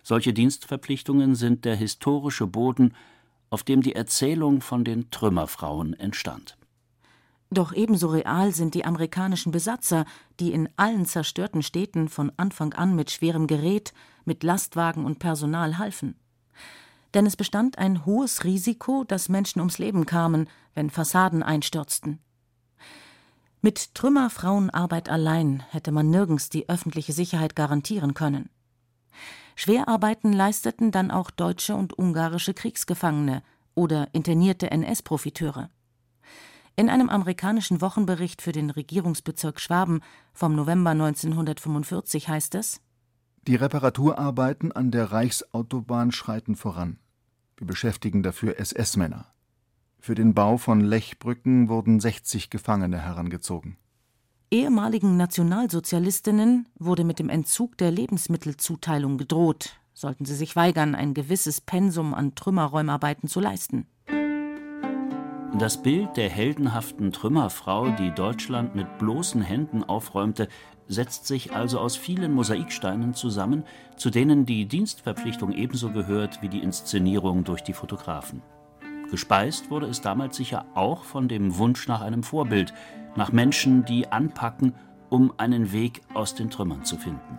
Solche 0.03 0.34
Dienstverpflichtungen 0.34 1.36
sind 1.36 1.65
der 1.65 1.75
historische 1.75 2.48
Boden, 2.48 2.94
auf 3.50 3.64
dem 3.64 3.82
die 3.82 3.96
Erzählung 3.96 4.62
von 4.62 4.84
den 4.84 5.10
Trümmerfrauen 5.12 5.94
entstand. 5.94 6.58
Doch 7.52 7.74
ebenso 7.74 8.08
real 8.08 8.54
sind 8.54 8.74
die 8.74 8.86
amerikanischen 8.86 9.52
Besatzer, 9.52 10.06
die 10.40 10.52
in 10.52 10.68
allen 10.78 11.06
zerstörten 11.06 11.62
Städten 11.62 12.10
von 12.10 12.32
Anfang 12.38 12.74
an 12.74 12.96
mit 12.96 13.12
schwerem 13.12 13.48
Gerät, 13.48 13.94
mit 14.25 14.44
Lastwagen 14.44 15.06
und 15.06 15.20
Personal 15.20 15.78
halfen. 15.78 16.16
Denn 17.14 17.25
es 17.25 17.38
bestand 17.38 17.78
ein 17.78 18.06
hohes 18.06 18.44
Risiko, 18.44 19.06
dass 19.06 19.30
Menschen 19.30 19.60
ums 19.60 19.78
Leben 19.78 20.06
kamen, 20.06 20.50
wenn 20.74 20.90
Fassaden 20.90 21.44
einstürzten. 21.44 22.20
Mit 23.62 23.96
Trümmerfrauenarbeit 23.96 25.10
allein 25.10 25.64
hätte 25.70 25.92
man 25.92 26.10
nirgends 26.10 26.50
die 26.50 26.68
öffentliche 26.68 27.14
Sicherheit 27.14 27.56
garantieren 27.56 28.14
können. 28.14 28.50
Schwerarbeiten 29.55 30.33
leisteten 30.33 30.91
dann 30.91 31.12
auch 31.12 31.31
deutsche 31.31 31.75
und 31.75 31.97
ungarische 31.97 32.53
Kriegsgefangene 32.53 33.41
oder 33.74 34.09
internierte 34.13 34.69
NS-Profiteure. 34.71 35.69
In 36.77 36.89
einem 36.89 37.09
amerikanischen 37.09 37.79
Wochenbericht 37.79 38.41
für 38.41 38.51
den 38.51 38.69
Regierungsbezirk 38.69 39.62
Schwaben 39.62 40.01
vom 40.33 40.55
November 40.55 40.89
1945 40.91 42.27
heißt 42.27 42.55
es: 42.55 42.81
Die 43.47 43.55
Reparaturarbeiten 43.55 44.74
an 44.74 44.91
der 44.91 45.12
Reichsautobahn 45.12 46.12
schreiten 46.12 46.57
voran. 46.57 47.00
Wir 47.55 47.65
beschäftigen 47.65 48.24
dafür 48.24 48.59
SS-Männer. 48.59 49.31
Für 50.00 50.15
den 50.15 50.33
Bau 50.33 50.57
von 50.57 50.81
Lechbrücken 50.81 51.69
wurden 51.69 52.01
60 52.01 52.50
Gefangene 52.50 53.00
herangezogen. 53.00 53.77
Ehemaligen 54.55 55.17
Nationalsozialistinnen 55.17 56.69
wurde 56.79 57.03
mit 57.03 57.19
dem 57.19 57.27
Entzug 57.27 57.77
der 57.77 57.91
Lebensmittelzuteilung 57.91 59.17
gedroht, 59.17 59.81
sollten 59.93 60.24
sie 60.24 60.33
sich 60.33 60.55
weigern, 60.55 60.95
ein 60.95 61.13
gewisses 61.13 61.59
Pensum 61.59 62.13
an 62.13 62.35
Trümmerräumarbeiten 62.35 63.27
zu 63.27 63.41
leisten. 63.41 63.85
Das 65.59 65.83
Bild 65.83 66.15
der 66.15 66.29
heldenhaften 66.29 67.12
Trümmerfrau, 67.12 67.89
die 68.00 68.12
Deutschland 68.12 68.75
mit 68.75 68.97
bloßen 68.97 69.41
Händen 69.41 69.83
aufräumte, 69.83 70.47
setzt 70.88 71.27
sich 71.27 71.51
also 71.51 71.77
aus 71.77 71.97
vielen 71.97 72.31
Mosaiksteinen 72.31 73.13
zusammen, 73.13 73.65
zu 73.97 74.09
denen 74.09 74.45
die 74.45 74.67
Dienstverpflichtung 74.67 75.51
ebenso 75.51 75.91
gehört 75.91 76.41
wie 76.41 76.47
die 76.47 76.59
Inszenierung 76.59 77.43
durch 77.43 77.62
die 77.62 77.74
Fotografen. 77.74 78.41
Gespeist 79.12 79.69
wurde 79.69 79.85
es 79.88 80.01
damals 80.01 80.35
sicher 80.35 80.65
auch 80.74 81.03
von 81.03 81.27
dem 81.27 81.57
Wunsch 81.57 81.88
nach 81.88 82.01
einem 82.01 82.24
Vorbild, 82.24 82.74
nach 83.15 83.31
Menschen, 83.31 83.85
die 83.85 84.12
anpacken, 84.12 84.74
um 85.09 85.33
einen 85.38 85.71
Weg 85.71 86.01
aus 86.13 86.35
den 86.35 86.50
Trümmern 86.50 86.83
zu 86.83 86.97
finden. 86.97 87.38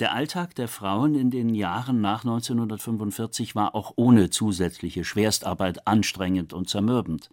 Der 0.00 0.12
Alltag 0.12 0.54
der 0.54 0.68
Frauen 0.68 1.16
in 1.16 1.30
den 1.30 1.56
Jahren 1.56 2.00
nach 2.00 2.24
1945 2.24 3.56
war 3.56 3.74
auch 3.74 3.94
ohne 3.96 4.30
zusätzliche 4.30 5.02
Schwerstarbeit 5.02 5.88
anstrengend 5.88 6.52
und 6.52 6.68
zermürbend. 6.68 7.30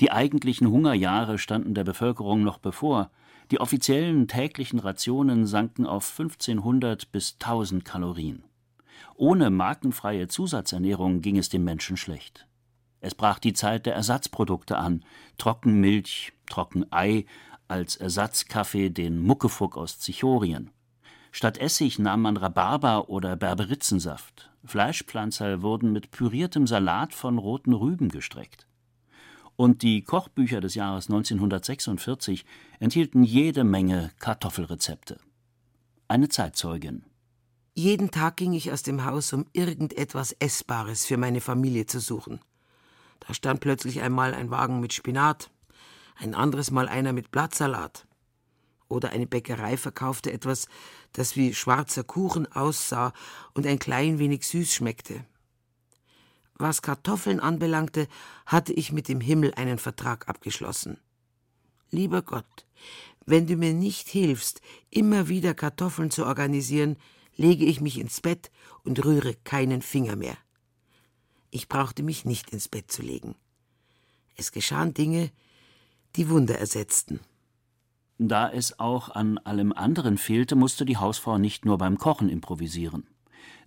Die 0.00 0.10
eigentlichen 0.10 0.70
Hungerjahre 0.70 1.36
standen 1.36 1.74
der 1.74 1.84
Bevölkerung 1.84 2.42
noch 2.42 2.58
bevor. 2.58 3.10
Die 3.50 3.60
offiziellen 3.60 4.26
täglichen 4.26 4.80
Rationen 4.80 5.46
sanken 5.46 5.86
auf 5.86 6.10
1500 6.10 7.12
bis 7.12 7.34
1000 7.34 7.84
Kalorien. 7.84 8.42
Ohne 9.14 9.50
markenfreie 9.50 10.26
Zusatzernährung 10.26 11.20
ging 11.20 11.38
es 11.38 11.48
den 11.48 11.62
Menschen 11.62 11.96
schlecht. 11.96 12.46
Es 13.00 13.14
brach 13.14 13.38
die 13.38 13.52
Zeit 13.52 13.86
der 13.86 13.94
Ersatzprodukte 13.94 14.76
an: 14.76 15.04
Trockenmilch, 15.38 16.32
Trockenei, 16.48 17.26
als 17.68 17.96
Ersatzkaffee 17.96 18.90
den 18.90 19.20
Muckefuck 19.20 19.76
aus 19.76 20.00
Zichorien. 20.00 20.70
Statt 21.30 21.58
Essig 21.58 21.98
nahm 21.98 22.22
man 22.22 22.36
Rhabarber 22.36 23.08
oder 23.10 23.36
Berberitzensaft. 23.36 24.50
Fleischpflanzer 24.64 25.62
wurden 25.62 25.92
mit 25.92 26.10
püriertem 26.10 26.66
Salat 26.66 27.14
von 27.14 27.38
roten 27.38 27.74
Rüben 27.74 28.08
gestreckt. 28.08 28.65
Und 29.56 29.82
die 29.82 30.02
Kochbücher 30.02 30.60
des 30.60 30.74
Jahres 30.74 31.08
1946 31.08 32.44
enthielten 32.78 33.24
jede 33.24 33.64
Menge 33.64 34.12
Kartoffelrezepte. 34.18 35.18
Eine 36.08 36.28
Zeitzeugin. 36.28 37.04
Jeden 37.74 38.10
Tag 38.10 38.36
ging 38.36 38.52
ich 38.52 38.70
aus 38.70 38.82
dem 38.82 39.04
Haus, 39.04 39.32
um 39.32 39.46
irgendetwas 39.52 40.32
Essbares 40.32 41.06
für 41.06 41.16
meine 41.16 41.40
Familie 41.40 41.86
zu 41.86 42.00
suchen. 42.00 42.40
Da 43.20 43.34
stand 43.34 43.60
plötzlich 43.60 44.02
einmal 44.02 44.34
ein 44.34 44.50
Wagen 44.50 44.80
mit 44.80 44.92
Spinat, 44.92 45.50
ein 46.16 46.34
anderes 46.34 46.70
Mal 46.70 46.88
einer 46.88 47.12
mit 47.12 47.30
Blattsalat. 47.30 48.06
Oder 48.88 49.10
eine 49.10 49.26
Bäckerei 49.26 49.76
verkaufte 49.76 50.32
etwas, 50.32 50.68
das 51.12 51.34
wie 51.34 51.52
schwarzer 51.54 52.04
Kuchen 52.04 52.50
aussah 52.52 53.12
und 53.52 53.66
ein 53.66 53.78
klein 53.78 54.18
wenig 54.18 54.46
süß 54.46 54.72
schmeckte. 54.72 55.24
Was 56.58 56.82
Kartoffeln 56.82 57.38
anbelangte, 57.40 58.08
hatte 58.46 58.72
ich 58.72 58.92
mit 58.92 59.08
dem 59.08 59.20
Himmel 59.20 59.52
einen 59.54 59.78
Vertrag 59.78 60.28
abgeschlossen. 60.28 60.98
Lieber 61.90 62.22
Gott, 62.22 62.66
wenn 63.26 63.46
du 63.46 63.56
mir 63.56 63.74
nicht 63.74 64.08
hilfst, 64.08 64.60
immer 64.90 65.28
wieder 65.28 65.52
Kartoffeln 65.54 66.10
zu 66.10 66.24
organisieren, 66.24 66.96
lege 67.36 67.66
ich 67.66 67.80
mich 67.80 67.98
ins 67.98 68.20
Bett 68.20 68.50
und 68.84 69.04
rühre 69.04 69.34
keinen 69.34 69.82
Finger 69.82 70.16
mehr. 70.16 70.36
Ich 71.50 71.68
brauchte 71.68 72.02
mich 72.02 72.24
nicht 72.24 72.50
ins 72.50 72.68
Bett 72.68 72.90
zu 72.90 73.02
legen. 73.02 73.34
Es 74.36 74.52
geschahen 74.52 74.94
Dinge, 74.94 75.30
die 76.16 76.28
Wunder 76.28 76.58
ersetzten. 76.58 77.20
Da 78.18 78.50
es 78.50 78.78
auch 78.78 79.10
an 79.10 79.38
allem 79.38 79.72
anderen 79.72 80.16
fehlte, 80.16 80.56
musste 80.56 80.86
die 80.86 80.96
Hausfrau 80.96 81.36
nicht 81.36 81.66
nur 81.66 81.76
beim 81.76 81.98
Kochen 81.98 82.30
improvisieren. 82.30 83.06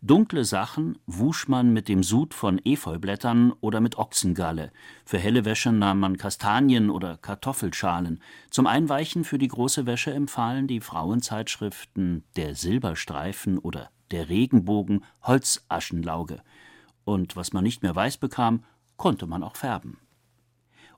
Dunkle 0.01 0.45
Sachen 0.45 0.97
wusch 1.07 1.49
man 1.49 1.73
mit 1.73 1.89
dem 1.89 2.03
Sud 2.03 2.33
von 2.33 2.57
Efeublättern 2.63 3.51
oder 3.59 3.81
mit 3.81 3.97
Ochsengalle. 3.97 4.71
Für 5.03 5.17
helle 5.17 5.43
Wäsche 5.43 5.73
nahm 5.73 5.99
man 5.99 6.15
Kastanien 6.15 6.89
oder 6.89 7.17
Kartoffelschalen. 7.17 8.21
Zum 8.49 8.65
Einweichen 8.65 9.25
für 9.25 9.37
die 9.37 9.49
große 9.49 9.85
Wäsche 9.85 10.13
empfahlen 10.13 10.67
die 10.67 10.79
Frauenzeitschriften 10.79 12.23
Der 12.37 12.55
Silberstreifen 12.55 13.57
oder 13.57 13.89
Der 14.11 14.29
Regenbogen 14.29 15.03
Holzaschenlauge. 15.21 16.43
Und 17.03 17.35
was 17.35 17.51
man 17.51 17.65
nicht 17.65 17.83
mehr 17.83 17.95
weiß 17.95 18.19
bekam, 18.19 18.63
konnte 18.95 19.27
man 19.27 19.43
auch 19.43 19.57
färben. 19.57 19.97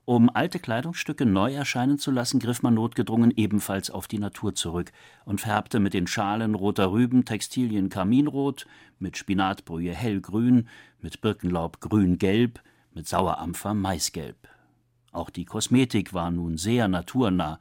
Um 0.04 0.28
alte 0.34 0.58
Kleidungsstücke 0.58 1.24
neu 1.26 1.54
erscheinen 1.54 1.96
zu 1.96 2.10
lassen, 2.10 2.40
griff 2.40 2.62
man 2.62 2.74
notgedrungen 2.74 3.30
ebenfalls 3.30 3.88
auf 3.88 4.08
die 4.08 4.18
Natur 4.18 4.52
zurück 4.54 4.90
und 5.24 5.40
färbte 5.40 5.78
mit 5.78 5.94
den 5.94 6.08
Schalen 6.08 6.56
roter 6.56 6.90
Rüben 6.90 7.24
Textilien 7.24 7.88
karminrot, 7.88 8.66
mit 8.98 9.16
Spinatbrühe 9.16 9.94
hellgrün, 9.94 10.68
mit 11.00 11.20
Birkenlaub 11.20 11.80
grün-gelb, 11.80 12.60
mit 12.92 13.06
Sauerampfer 13.06 13.74
maisgelb. 13.74 14.48
Auch 15.12 15.30
die 15.30 15.44
Kosmetik 15.44 16.12
war 16.12 16.32
nun 16.32 16.56
sehr 16.56 16.88
naturnah. 16.88 17.60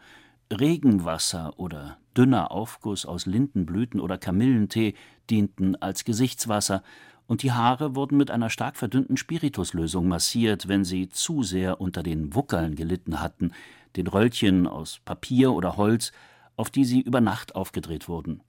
Regenwasser 0.51 1.53
oder 1.57 1.97
dünner 2.17 2.51
Aufguss 2.51 3.05
aus 3.05 3.25
Lindenblüten 3.25 3.99
oder 3.99 4.17
Kamillentee 4.17 4.95
dienten 5.29 5.75
als 5.75 6.03
Gesichtswasser, 6.03 6.83
und 7.31 7.43
die 7.43 7.53
Haare 7.53 7.95
wurden 7.95 8.17
mit 8.17 8.29
einer 8.29 8.49
stark 8.49 8.75
verdünnten 8.75 9.15
Spirituslösung 9.15 10.05
massiert, 10.05 10.67
wenn 10.67 10.83
sie 10.83 11.07
zu 11.07 11.43
sehr 11.43 11.79
unter 11.79 12.03
den 12.03 12.35
Wuckeln 12.35 12.75
gelitten 12.75 13.21
hatten, 13.21 13.53
den 13.95 14.07
Röllchen 14.07 14.67
aus 14.67 14.99
Papier 15.05 15.53
oder 15.53 15.77
Holz, 15.77 16.11
auf 16.57 16.69
die 16.69 16.83
sie 16.83 16.99
über 16.99 17.21
Nacht 17.21 17.55
aufgedreht 17.55 18.09
wurden. 18.09 18.43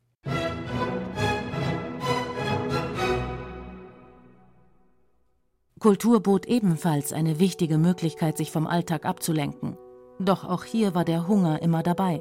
Kultur 5.78 6.20
bot 6.20 6.46
ebenfalls 6.46 7.12
eine 7.12 7.38
wichtige 7.38 7.78
Möglichkeit, 7.78 8.36
sich 8.36 8.50
vom 8.50 8.66
Alltag 8.66 9.06
abzulenken. 9.06 9.78
Doch 10.18 10.42
auch 10.42 10.64
hier 10.64 10.92
war 10.92 11.04
der 11.04 11.28
Hunger 11.28 11.62
immer 11.62 11.84
dabei. 11.84 12.20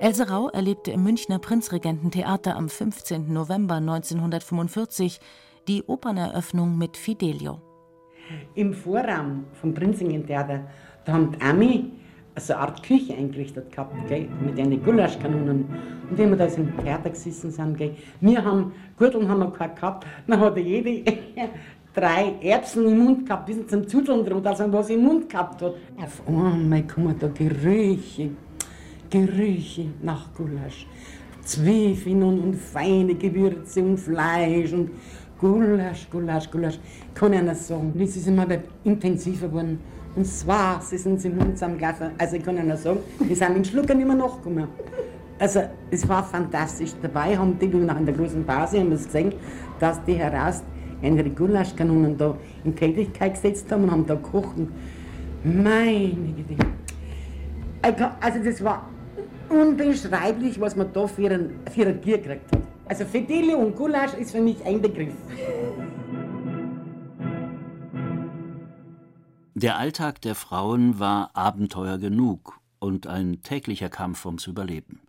Else 0.00 0.28
Rau 0.28 0.48
erlebte 0.48 0.90
im 0.90 1.04
Münchner 1.04 1.38
Prinzregententheater 1.38 2.56
am 2.56 2.68
15. 2.68 3.32
November 3.32 3.76
1945 3.76 5.20
die 5.68 5.84
Operneröffnung 5.84 6.76
mit 6.76 6.96
Fidelio. 6.96 7.60
Im 8.54 8.72
Vorraum 8.72 9.44
vom 9.52 9.74
Prinzregententheater, 9.74 10.64
da 11.04 11.12
haben 11.12 11.32
die 11.32 11.40
Ami 11.40 11.90
so 12.36 12.54
eine 12.54 12.62
Art 12.62 12.82
Küche 12.82 13.14
eingerichtet 13.14 13.70
gehabt, 13.70 13.94
gell, 14.08 14.28
mit 14.44 14.56
den 14.56 14.82
Gulaschkanonen. 14.82 15.66
Und 16.10 16.18
wenn 16.18 16.30
wir 16.30 16.36
da 16.36 16.46
im 16.46 16.76
Theater 16.78 17.10
gesessen 17.10 17.50
sind, 17.50 17.76
gell, 17.76 17.94
wir 18.20 18.44
haben, 18.44 18.72
Gürteln 18.96 19.28
haben 19.28 19.40
wir 19.40 19.52
keinen 19.52 19.74
gehabt, 19.74 20.06
dann 20.26 20.40
hat 20.40 20.56
jede 20.56 21.04
drei 21.94 22.34
Erbsen 22.40 22.86
im 22.88 22.98
Mund 22.98 23.26
gehabt, 23.26 23.46
bis 23.46 23.66
zum 23.66 23.86
Zudeln 23.86 24.24
drum, 24.24 24.42
dass 24.42 24.58
man 24.60 24.72
was 24.72 24.88
im 24.90 25.02
Mund 25.02 25.28
gehabt 25.28 25.60
hat. 25.62 25.74
Auf 26.02 26.26
einmal 26.26 26.86
kommen 26.86 27.16
da 27.18 27.28
Gerüche, 27.28 28.30
Gerüche 29.12 29.88
nach 30.02 30.32
Gulasch. 30.34 30.86
Zwiebeln 31.44 32.22
und, 32.22 32.56
feine 32.56 33.14
Gewürze 33.14 33.82
und 33.82 33.98
Fleisch 33.98 34.72
und 34.72 34.90
Gulasch, 35.38 36.08
Gulasch, 36.10 36.50
Gulasch. 36.50 36.78
Kann 37.12 37.34
ich 37.34 37.42
nicht 37.42 37.56
sagen. 37.56 37.92
Das 37.94 38.16
ist 38.16 38.26
immer 38.26 38.46
intensiver 38.84 39.48
geworden. 39.48 39.78
Und 40.16 40.26
zwar, 40.26 40.80
sie 40.80 40.96
sind 40.96 41.20
sie 41.20 41.28
im 41.28 41.36
Mund 41.36 41.58
zusammengelassen. 41.58 42.12
Also 42.16 42.36
ich 42.36 42.42
kann 42.44 42.54
nicht 42.54 42.78
sagen, 42.78 43.00
die 43.20 43.34
sind 43.34 43.56
in 43.56 43.64
Schluckern 43.64 44.00
immer 44.00 44.14
nachgekommen. 44.14 44.68
Also 45.38 45.60
es 45.90 46.08
war 46.08 46.24
fantastisch. 46.24 46.92
Dabei 47.02 47.36
haben 47.36 47.58
die 47.58 47.66
nach 47.66 48.02
der 48.02 48.14
großen 48.14 48.44
Pause 48.46 48.80
haben 48.80 48.90
wir 48.90 48.96
gesehen, 48.96 49.34
dass 49.78 50.02
die 50.04 50.14
heraus 50.14 50.62
ihre 51.02 51.30
Gulaschkanonen 51.30 52.16
da 52.16 52.34
in 52.64 52.74
Tätigkeit 52.74 53.34
gesetzt 53.34 53.70
haben 53.70 53.84
und 53.84 53.90
haben 53.90 54.06
da 54.06 54.14
gekocht. 54.14 54.56
Meine 55.44 56.14
Güte. 56.14 56.64
Also 58.20 58.38
das 58.44 58.62
war 58.62 58.88
unbeschreiblich, 59.52 60.60
was 60.60 60.74
man 60.76 60.92
da 60.92 61.06
für 61.06 61.30
ein, 61.30 61.60
für 61.70 61.86
ein 61.86 62.00
Gier 62.00 62.18
gekriegt 62.18 62.50
hat. 62.52 62.62
Also 62.86 63.04
Fedele 63.04 63.56
und 63.56 63.76
Gulasch 63.76 64.14
ist 64.14 64.32
für 64.32 64.40
mich 64.40 64.64
ein 64.64 64.80
Begriff. 64.80 65.14
Der 69.54 69.78
Alltag 69.78 70.20
der 70.22 70.34
Frauen 70.34 70.98
war 70.98 71.30
Abenteuer 71.34 71.98
genug 71.98 72.58
und 72.80 73.06
ein 73.06 73.42
täglicher 73.42 73.88
Kampf 73.88 74.26
ums 74.26 74.46
Überleben. 74.46 75.00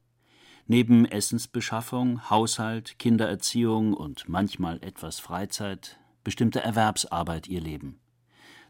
Neben 0.67 1.05
Essensbeschaffung, 1.05 2.29
Haushalt, 2.29 2.99
Kindererziehung 2.99 3.93
und 3.93 4.29
manchmal 4.29 4.77
etwas 4.83 5.19
Freizeit 5.19 5.99
bestimmte 6.23 6.61
Erwerbsarbeit 6.61 7.47
ihr 7.47 7.61
Leben. 7.61 7.99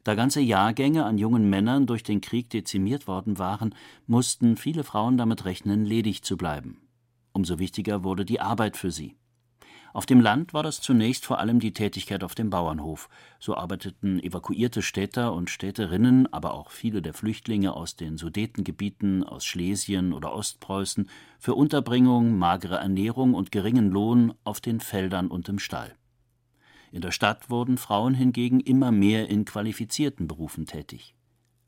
Da 0.03 0.15
ganze 0.15 0.41
Jahrgänge 0.41 1.05
an 1.05 1.17
jungen 1.17 1.49
Männern 1.49 1.85
durch 1.85 2.03
den 2.03 2.19
Krieg 2.19 2.49
dezimiert 2.49 3.07
worden 3.07 3.39
waren, 3.39 3.73
mussten 4.05 4.57
viele 4.57 4.83
Frauen 4.83 5.17
damit 5.17 5.45
rechnen, 5.45 5.85
ledig 5.85 6.23
zu 6.23 6.35
bleiben. 6.35 6.81
Umso 7.31 7.57
wichtiger 7.57 8.03
wurde 8.03 8.25
die 8.25 8.41
Arbeit 8.41 8.75
für 8.77 8.91
sie. 8.91 9.15
Auf 9.93 10.07
dem 10.07 10.21
Land 10.21 10.55
war 10.55 10.63
das 10.63 10.81
zunächst 10.81 11.23
vor 11.23 11.39
allem 11.39 11.59
die 11.59 11.71
Tätigkeit 11.71 12.23
auf 12.23 12.33
dem 12.33 12.49
Bauernhof. 12.49 13.09
So 13.39 13.55
arbeiteten 13.55 14.19
evakuierte 14.19 14.81
Städter 14.81 15.33
und 15.33 15.51
Städterinnen, 15.51 16.33
aber 16.33 16.55
auch 16.55 16.71
viele 16.71 17.03
der 17.03 17.13
Flüchtlinge 17.13 17.75
aus 17.75 17.95
den 17.95 18.17
Sudetengebieten, 18.17 19.23
aus 19.23 19.45
Schlesien 19.45 20.11
oder 20.11 20.33
Ostpreußen 20.33 21.09
für 21.37 21.53
Unterbringung, 21.53 22.39
magere 22.39 22.77
Ernährung 22.77 23.35
und 23.35 23.51
geringen 23.51 23.91
Lohn 23.91 24.33
auf 24.43 24.59
den 24.61 24.79
Feldern 24.79 25.27
und 25.27 25.47
im 25.47 25.59
Stall. 25.59 25.93
In 26.93 27.01
der 27.01 27.11
Stadt 27.11 27.49
wurden 27.49 27.79
Frauen 27.79 28.13
hingegen 28.13 28.59
immer 28.59 28.91
mehr 28.91 29.27
in 29.27 29.45
qualifizierten 29.45 30.27
Berufen 30.27 30.67
tätig. 30.67 31.15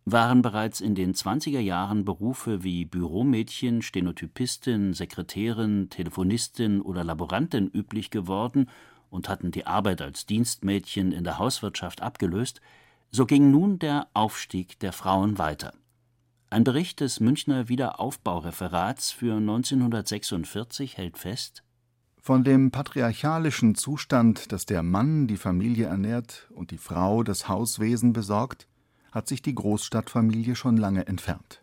Waren 0.05 0.43
bereits 0.43 0.81
in 0.81 0.93
den 0.93 1.15
20er 1.15 1.59
Jahren 1.59 2.05
Berufe 2.05 2.63
wie 2.63 2.85
Büromädchen, 2.85 3.81
Stenotypistin, 3.81 4.93
Sekretärin, 4.93 5.89
Telefonistin 5.89 6.79
oder 6.79 7.03
Laborantin 7.03 7.71
üblich 7.73 8.11
geworden 8.11 8.69
und 9.09 9.27
hatten 9.27 9.49
die 9.49 9.65
Arbeit 9.65 10.03
als 10.03 10.27
Dienstmädchen 10.27 11.11
in 11.11 11.23
der 11.23 11.39
Hauswirtschaft 11.39 12.03
abgelöst, 12.03 12.61
so 13.09 13.25
ging 13.25 13.49
nun 13.49 13.79
der 13.79 14.07
Aufstieg 14.13 14.77
der 14.77 14.93
Frauen 14.93 15.39
weiter. 15.39 15.73
Ein 16.51 16.63
Bericht 16.63 16.99
des 16.99 17.19
Münchner 17.19 17.67
Wiederaufbaureferats 17.67 19.09
für 19.09 19.37
1946 19.37 20.97
hält 20.97 21.17
fest 21.17 21.64
von 22.25 22.43
dem 22.43 22.71
patriarchalischen 22.71 23.75
Zustand, 23.75 24.51
dass 24.51 24.65
der 24.65 24.81
Mann 24.81 25.27
die 25.27 25.37
Familie 25.37 25.85
ernährt 25.85 26.49
und 26.55 26.71
die 26.71 26.79
Frau 26.79 27.21
das 27.21 27.47
Hauswesen 27.47 28.13
besorgt, 28.13 28.67
hat 29.11 29.27
sich 29.27 29.43
die 29.43 29.53
Großstadtfamilie 29.53 30.55
schon 30.55 30.75
lange 30.75 31.05
entfernt. 31.05 31.61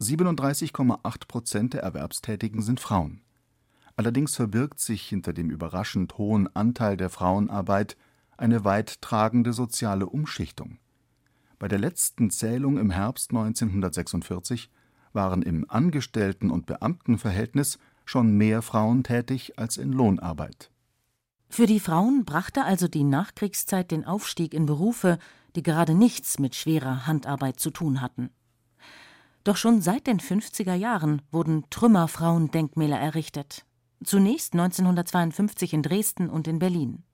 37,8 0.00 1.28
Prozent 1.28 1.74
der 1.74 1.84
Erwerbstätigen 1.84 2.62
sind 2.62 2.80
Frauen. 2.80 3.20
Allerdings 3.94 4.34
verbirgt 4.34 4.80
sich 4.80 5.02
hinter 5.02 5.32
dem 5.32 5.50
überraschend 5.50 6.18
hohen 6.18 6.48
Anteil 6.56 6.96
der 6.96 7.08
Frauenarbeit 7.08 7.96
eine 8.36 8.64
weit 8.64 9.00
tragende 9.02 9.52
soziale 9.52 10.06
Umschichtung. 10.06 10.78
Bei 11.60 11.68
der 11.68 11.78
letzten 11.78 12.30
Zählung 12.30 12.76
im 12.76 12.90
Herbst 12.90 13.30
1946 13.30 14.68
waren 15.12 15.42
im 15.42 15.64
Angestellten- 15.70 16.50
und 16.50 16.66
Beamtenverhältnis 16.66 17.78
schon 18.06 18.30
mehr 18.32 18.62
Frauen 18.62 19.02
tätig 19.04 19.58
als 19.58 19.76
in 19.76 19.92
Lohnarbeit. 19.92 20.70
Für 21.48 21.66
die 21.66 21.80
Frauen 21.80 22.24
brachte 22.24 22.64
also 22.64 22.88
die 22.88 23.04
Nachkriegszeit 23.04 23.90
den 23.90 24.04
Aufstieg 24.04 24.54
in 24.54 24.66
Berufe, 24.66 25.18
die 25.54 25.62
gerade 25.62 25.94
nichts 25.94 26.38
mit 26.38 26.54
schwerer 26.54 27.06
Handarbeit 27.06 27.60
zu 27.60 27.70
tun 27.70 28.00
hatten. 28.00 28.30
Doch 29.44 29.56
schon 29.56 29.80
seit 29.80 30.06
den 30.06 30.18
50er 30.18 30.74
Jahren 30.74 31.22
wurden 31.30 31.64
Trümmerfrauendenkmäler 31.70 32.98
errichtet. 32.98 33.64
Zunächst 34.02 34.54
1952 34.54 35.72
in 35.72 35.82
Dresden 35.82 36.28
und 36.28 36.48
in 36.48 36.58
Berlin. 36.58 37.04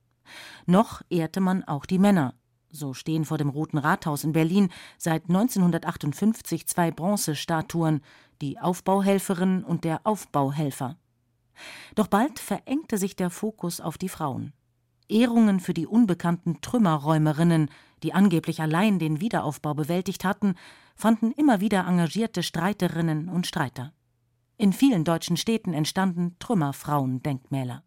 Noch 0.66 1.02
ehrte 1.10 1.40
man 1.40 1.62
auch 1.64 1.84
die 1.84 1.98
Männer. 1.98 2.34
So 2.70 2.94
stehen 2.94 3.26
vor 3.26 3.36
dem 3.36 3.50
Roten 3.50 3.76
Rathaus 3.76 4.24
in 4.24 4.32
Berlin 4.32 4.70
seit 4.96 5.24
1958 5.28 6.66
zwei 6.66 6.90
Bronzestatuen, 6.90 8.00
die 8.42 8.58
Aufbauhelferin 8.58 9.64
und 9.64 9.84
der 9.84 10.00
Aufbauhelfer. 10.04 10.98
Doch 11.94 12.08
bald 12.08 12.38
verengte 12.38 12.98
sich 12.98 13.16
der 13.16 13.30
Fokus 13.30 13.80
auf 13.80 13.96
die 13.96 14.08
Frauen. 14.08 14.52
Ehrungen 15.08 15.60
für 15.60 15.74
die 15.74 15.86
unbekannten 15.86 16.60
Trümmerräumerinnen, 16.60 17.70
die 18.02 18.12
angeblich 18.12 18.60
allein 18.60 18.98
den 18.98 19.20
Wiederaufbau 19.20 19.74
bewältigt 19.74 20.24
hatten, 20.24 20.54
fanden 20.96 21.32
immer 21.32 21.60
wieder 21.60 21.86
engagierte 21.86 22.42
Streiterinnen 22.42 23.28
und 23.28 23.46
Streiter. 23.46 23.92
In 24.56 24.72
vielen 24.72 25.04
deutschen 25.04 25.36
Städten 25.36 25.72
entstanden 25.72 26.36
Trümmerfrauendenkmäler. 26.38 27.82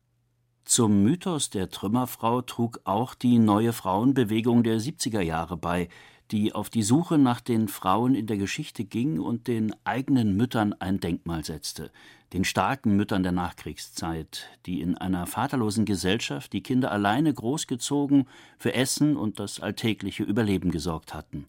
Zum 0.65 1.03
Mythos 1.03 1.51
der 1.51 1.69
Trümmerfrau 1.69 2.41
trug 2.41 2.79
auch 2.85 3.13
die 3.13 3.37
neue 3.37 3.71
Frauenbewegung 3.71 4.63
der 4.63 4.79
70er 4.79 5.21
Jahre 5.21 5.57
bei, 5.57 5.89
die 6.31 6.53
auf 6.53 6.71
die 6.71 6.81
Suche 6.81 7.19
nach 7.19 7.39
den 7.39 7.67
Frauen 7.67 8.15
in 8.15 8.25
der 8.25 8.37
Geschichte 8.37 8.83
ging 8.83 9.19
und 9.19 9.47
den 9.47 9.75
eigenen 9.83 10.35
Müttern 10.35 10.73
ein 10.73 10.99
Denkmal 10.99 11.45
setzte, 11.45 11.91
den 12.33 12.43
starken 12.43 12.95
Müttern 12.95 13.21
der 13.21 13.31
Nachkriegszeit, 13.31 14.49
die 14.65 14.81
in 14.81 14.97
einer 14.97 15.27
vaterlosen 15.27 15.85
Gesellschaft 15.85 16.51
die 16.51 16.63
Kinder 16.63 16.91
alleine 16.91 17.31
großgezogen, 17.31 18.27
für 18.57 18.73
Essen 18.73 19.17
und 19.17 19.39
das 19.39 19.59
alltägliche 19.59 20.23
Überleben 20.23 20.71
gesorgt 20.71 21.13
hatten. 21.13 21.45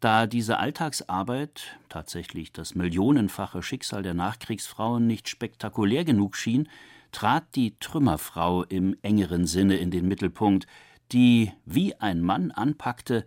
Da 0.00 0.26
diese 0.26 0.58
Alltagsarbeit, 0.58 1.78
tatsächlich 1.88 2.52
das 2.52 2.74
millionenfache 2.74 3.62
Schicksal 3.62 4.02
der 4.02 4.14
Nachkriegsfrauen, 4.14 5.06
nicht 5.06 5.30
spektakulär 5.30 6.04
genug 6.04 6.36
schien, 6.36 6.68
trat 7.12 7.44
die 7.54 7.78
Trümmerfrau 7.78 8.64
im 8.64 8.96
engeren 9.02 9.46
Sinne 9.46 9.76
in 9.76 9.90
den 9.90 10.08
Mittelpunkt, 10.08 10.66
die 11.12 11.52
wie 11.64 11.94
ein 11.96 12.22
Mann 12.22 12.50
anpackte 12.50 13.24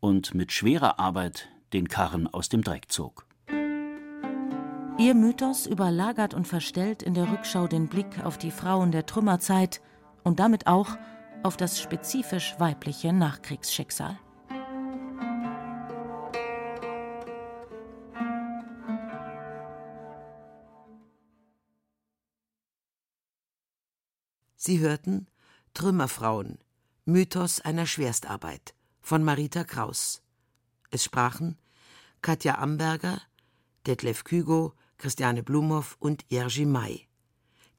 und 0.00 0.34
mit 0.34 0.52
schwerer 0.52 0.98
Arbeit 0.98 1.48
den 1.72 1.88
Karren 1.88 2.26
aus 2.26 2.48
dem 2.48 2.62
Dreck 2.62 2.90
zog. 2.90 3.26
Ihr 4.98 5.14
Mythos 5.14 5.66
überlagert 5.66 6.34
und 6.34 6.46
verstellt 6.46 7.02
in 7.02 7.14
der 7.14 7.30
Rückschau 7.30 7.66
den 7.66 7.88
Blick 7.88 8.22
auf 8.22 8.36
die 8.36 8.50
Frauen 8.50 8.92
der 8.92 9.06
Trümmerzeit 9.06 9.80
und 10.24 10.40
damit 10.40 10.66
auch 10.66 10.98
auf 11.42 11.56
das 11.56 11.80
spezifisch 11.80 12.56
weibliche 12.58 13.12
Nachkriegsschicksal. 13.12 14.18
Sie 24.62 24.80
hörten 24.80 25.26
Trümmerfrauen 25.72 26.58
Mythos 27.06 27.62
einer 27.62 27.86
Schwerstarbeit 27.86 28.74
von 29.00 29.24
Marita 29.24 29.64
Kraus. 29.64 30.20
Es 30.90 31.02
sprachen 31.02 31.56
Katja 32.20 32.58
Amberger, 32.58 33.22
Detlef 33.86 34.22
Kügo, 34.22 34.74
Christiane 34.98 35.42
Blumhoff 35.42 35.96
und 35.98 36.26
Jerzy 36.28 36.66
May. 36.66 37.08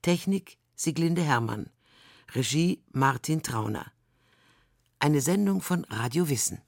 Technik 0.02 0.58
Siglinde 0.76 1.22
Hermann. 1.22 1.70
Regie 2.34 2.82
Martin 2.92 3.44
Trauner. 3.44 3.92
Eine 4.98 5.22
Sendung 5.22 5.62
von 5.62 5.86
Radio 5.86 6.30
Wissen. 6.30 6.64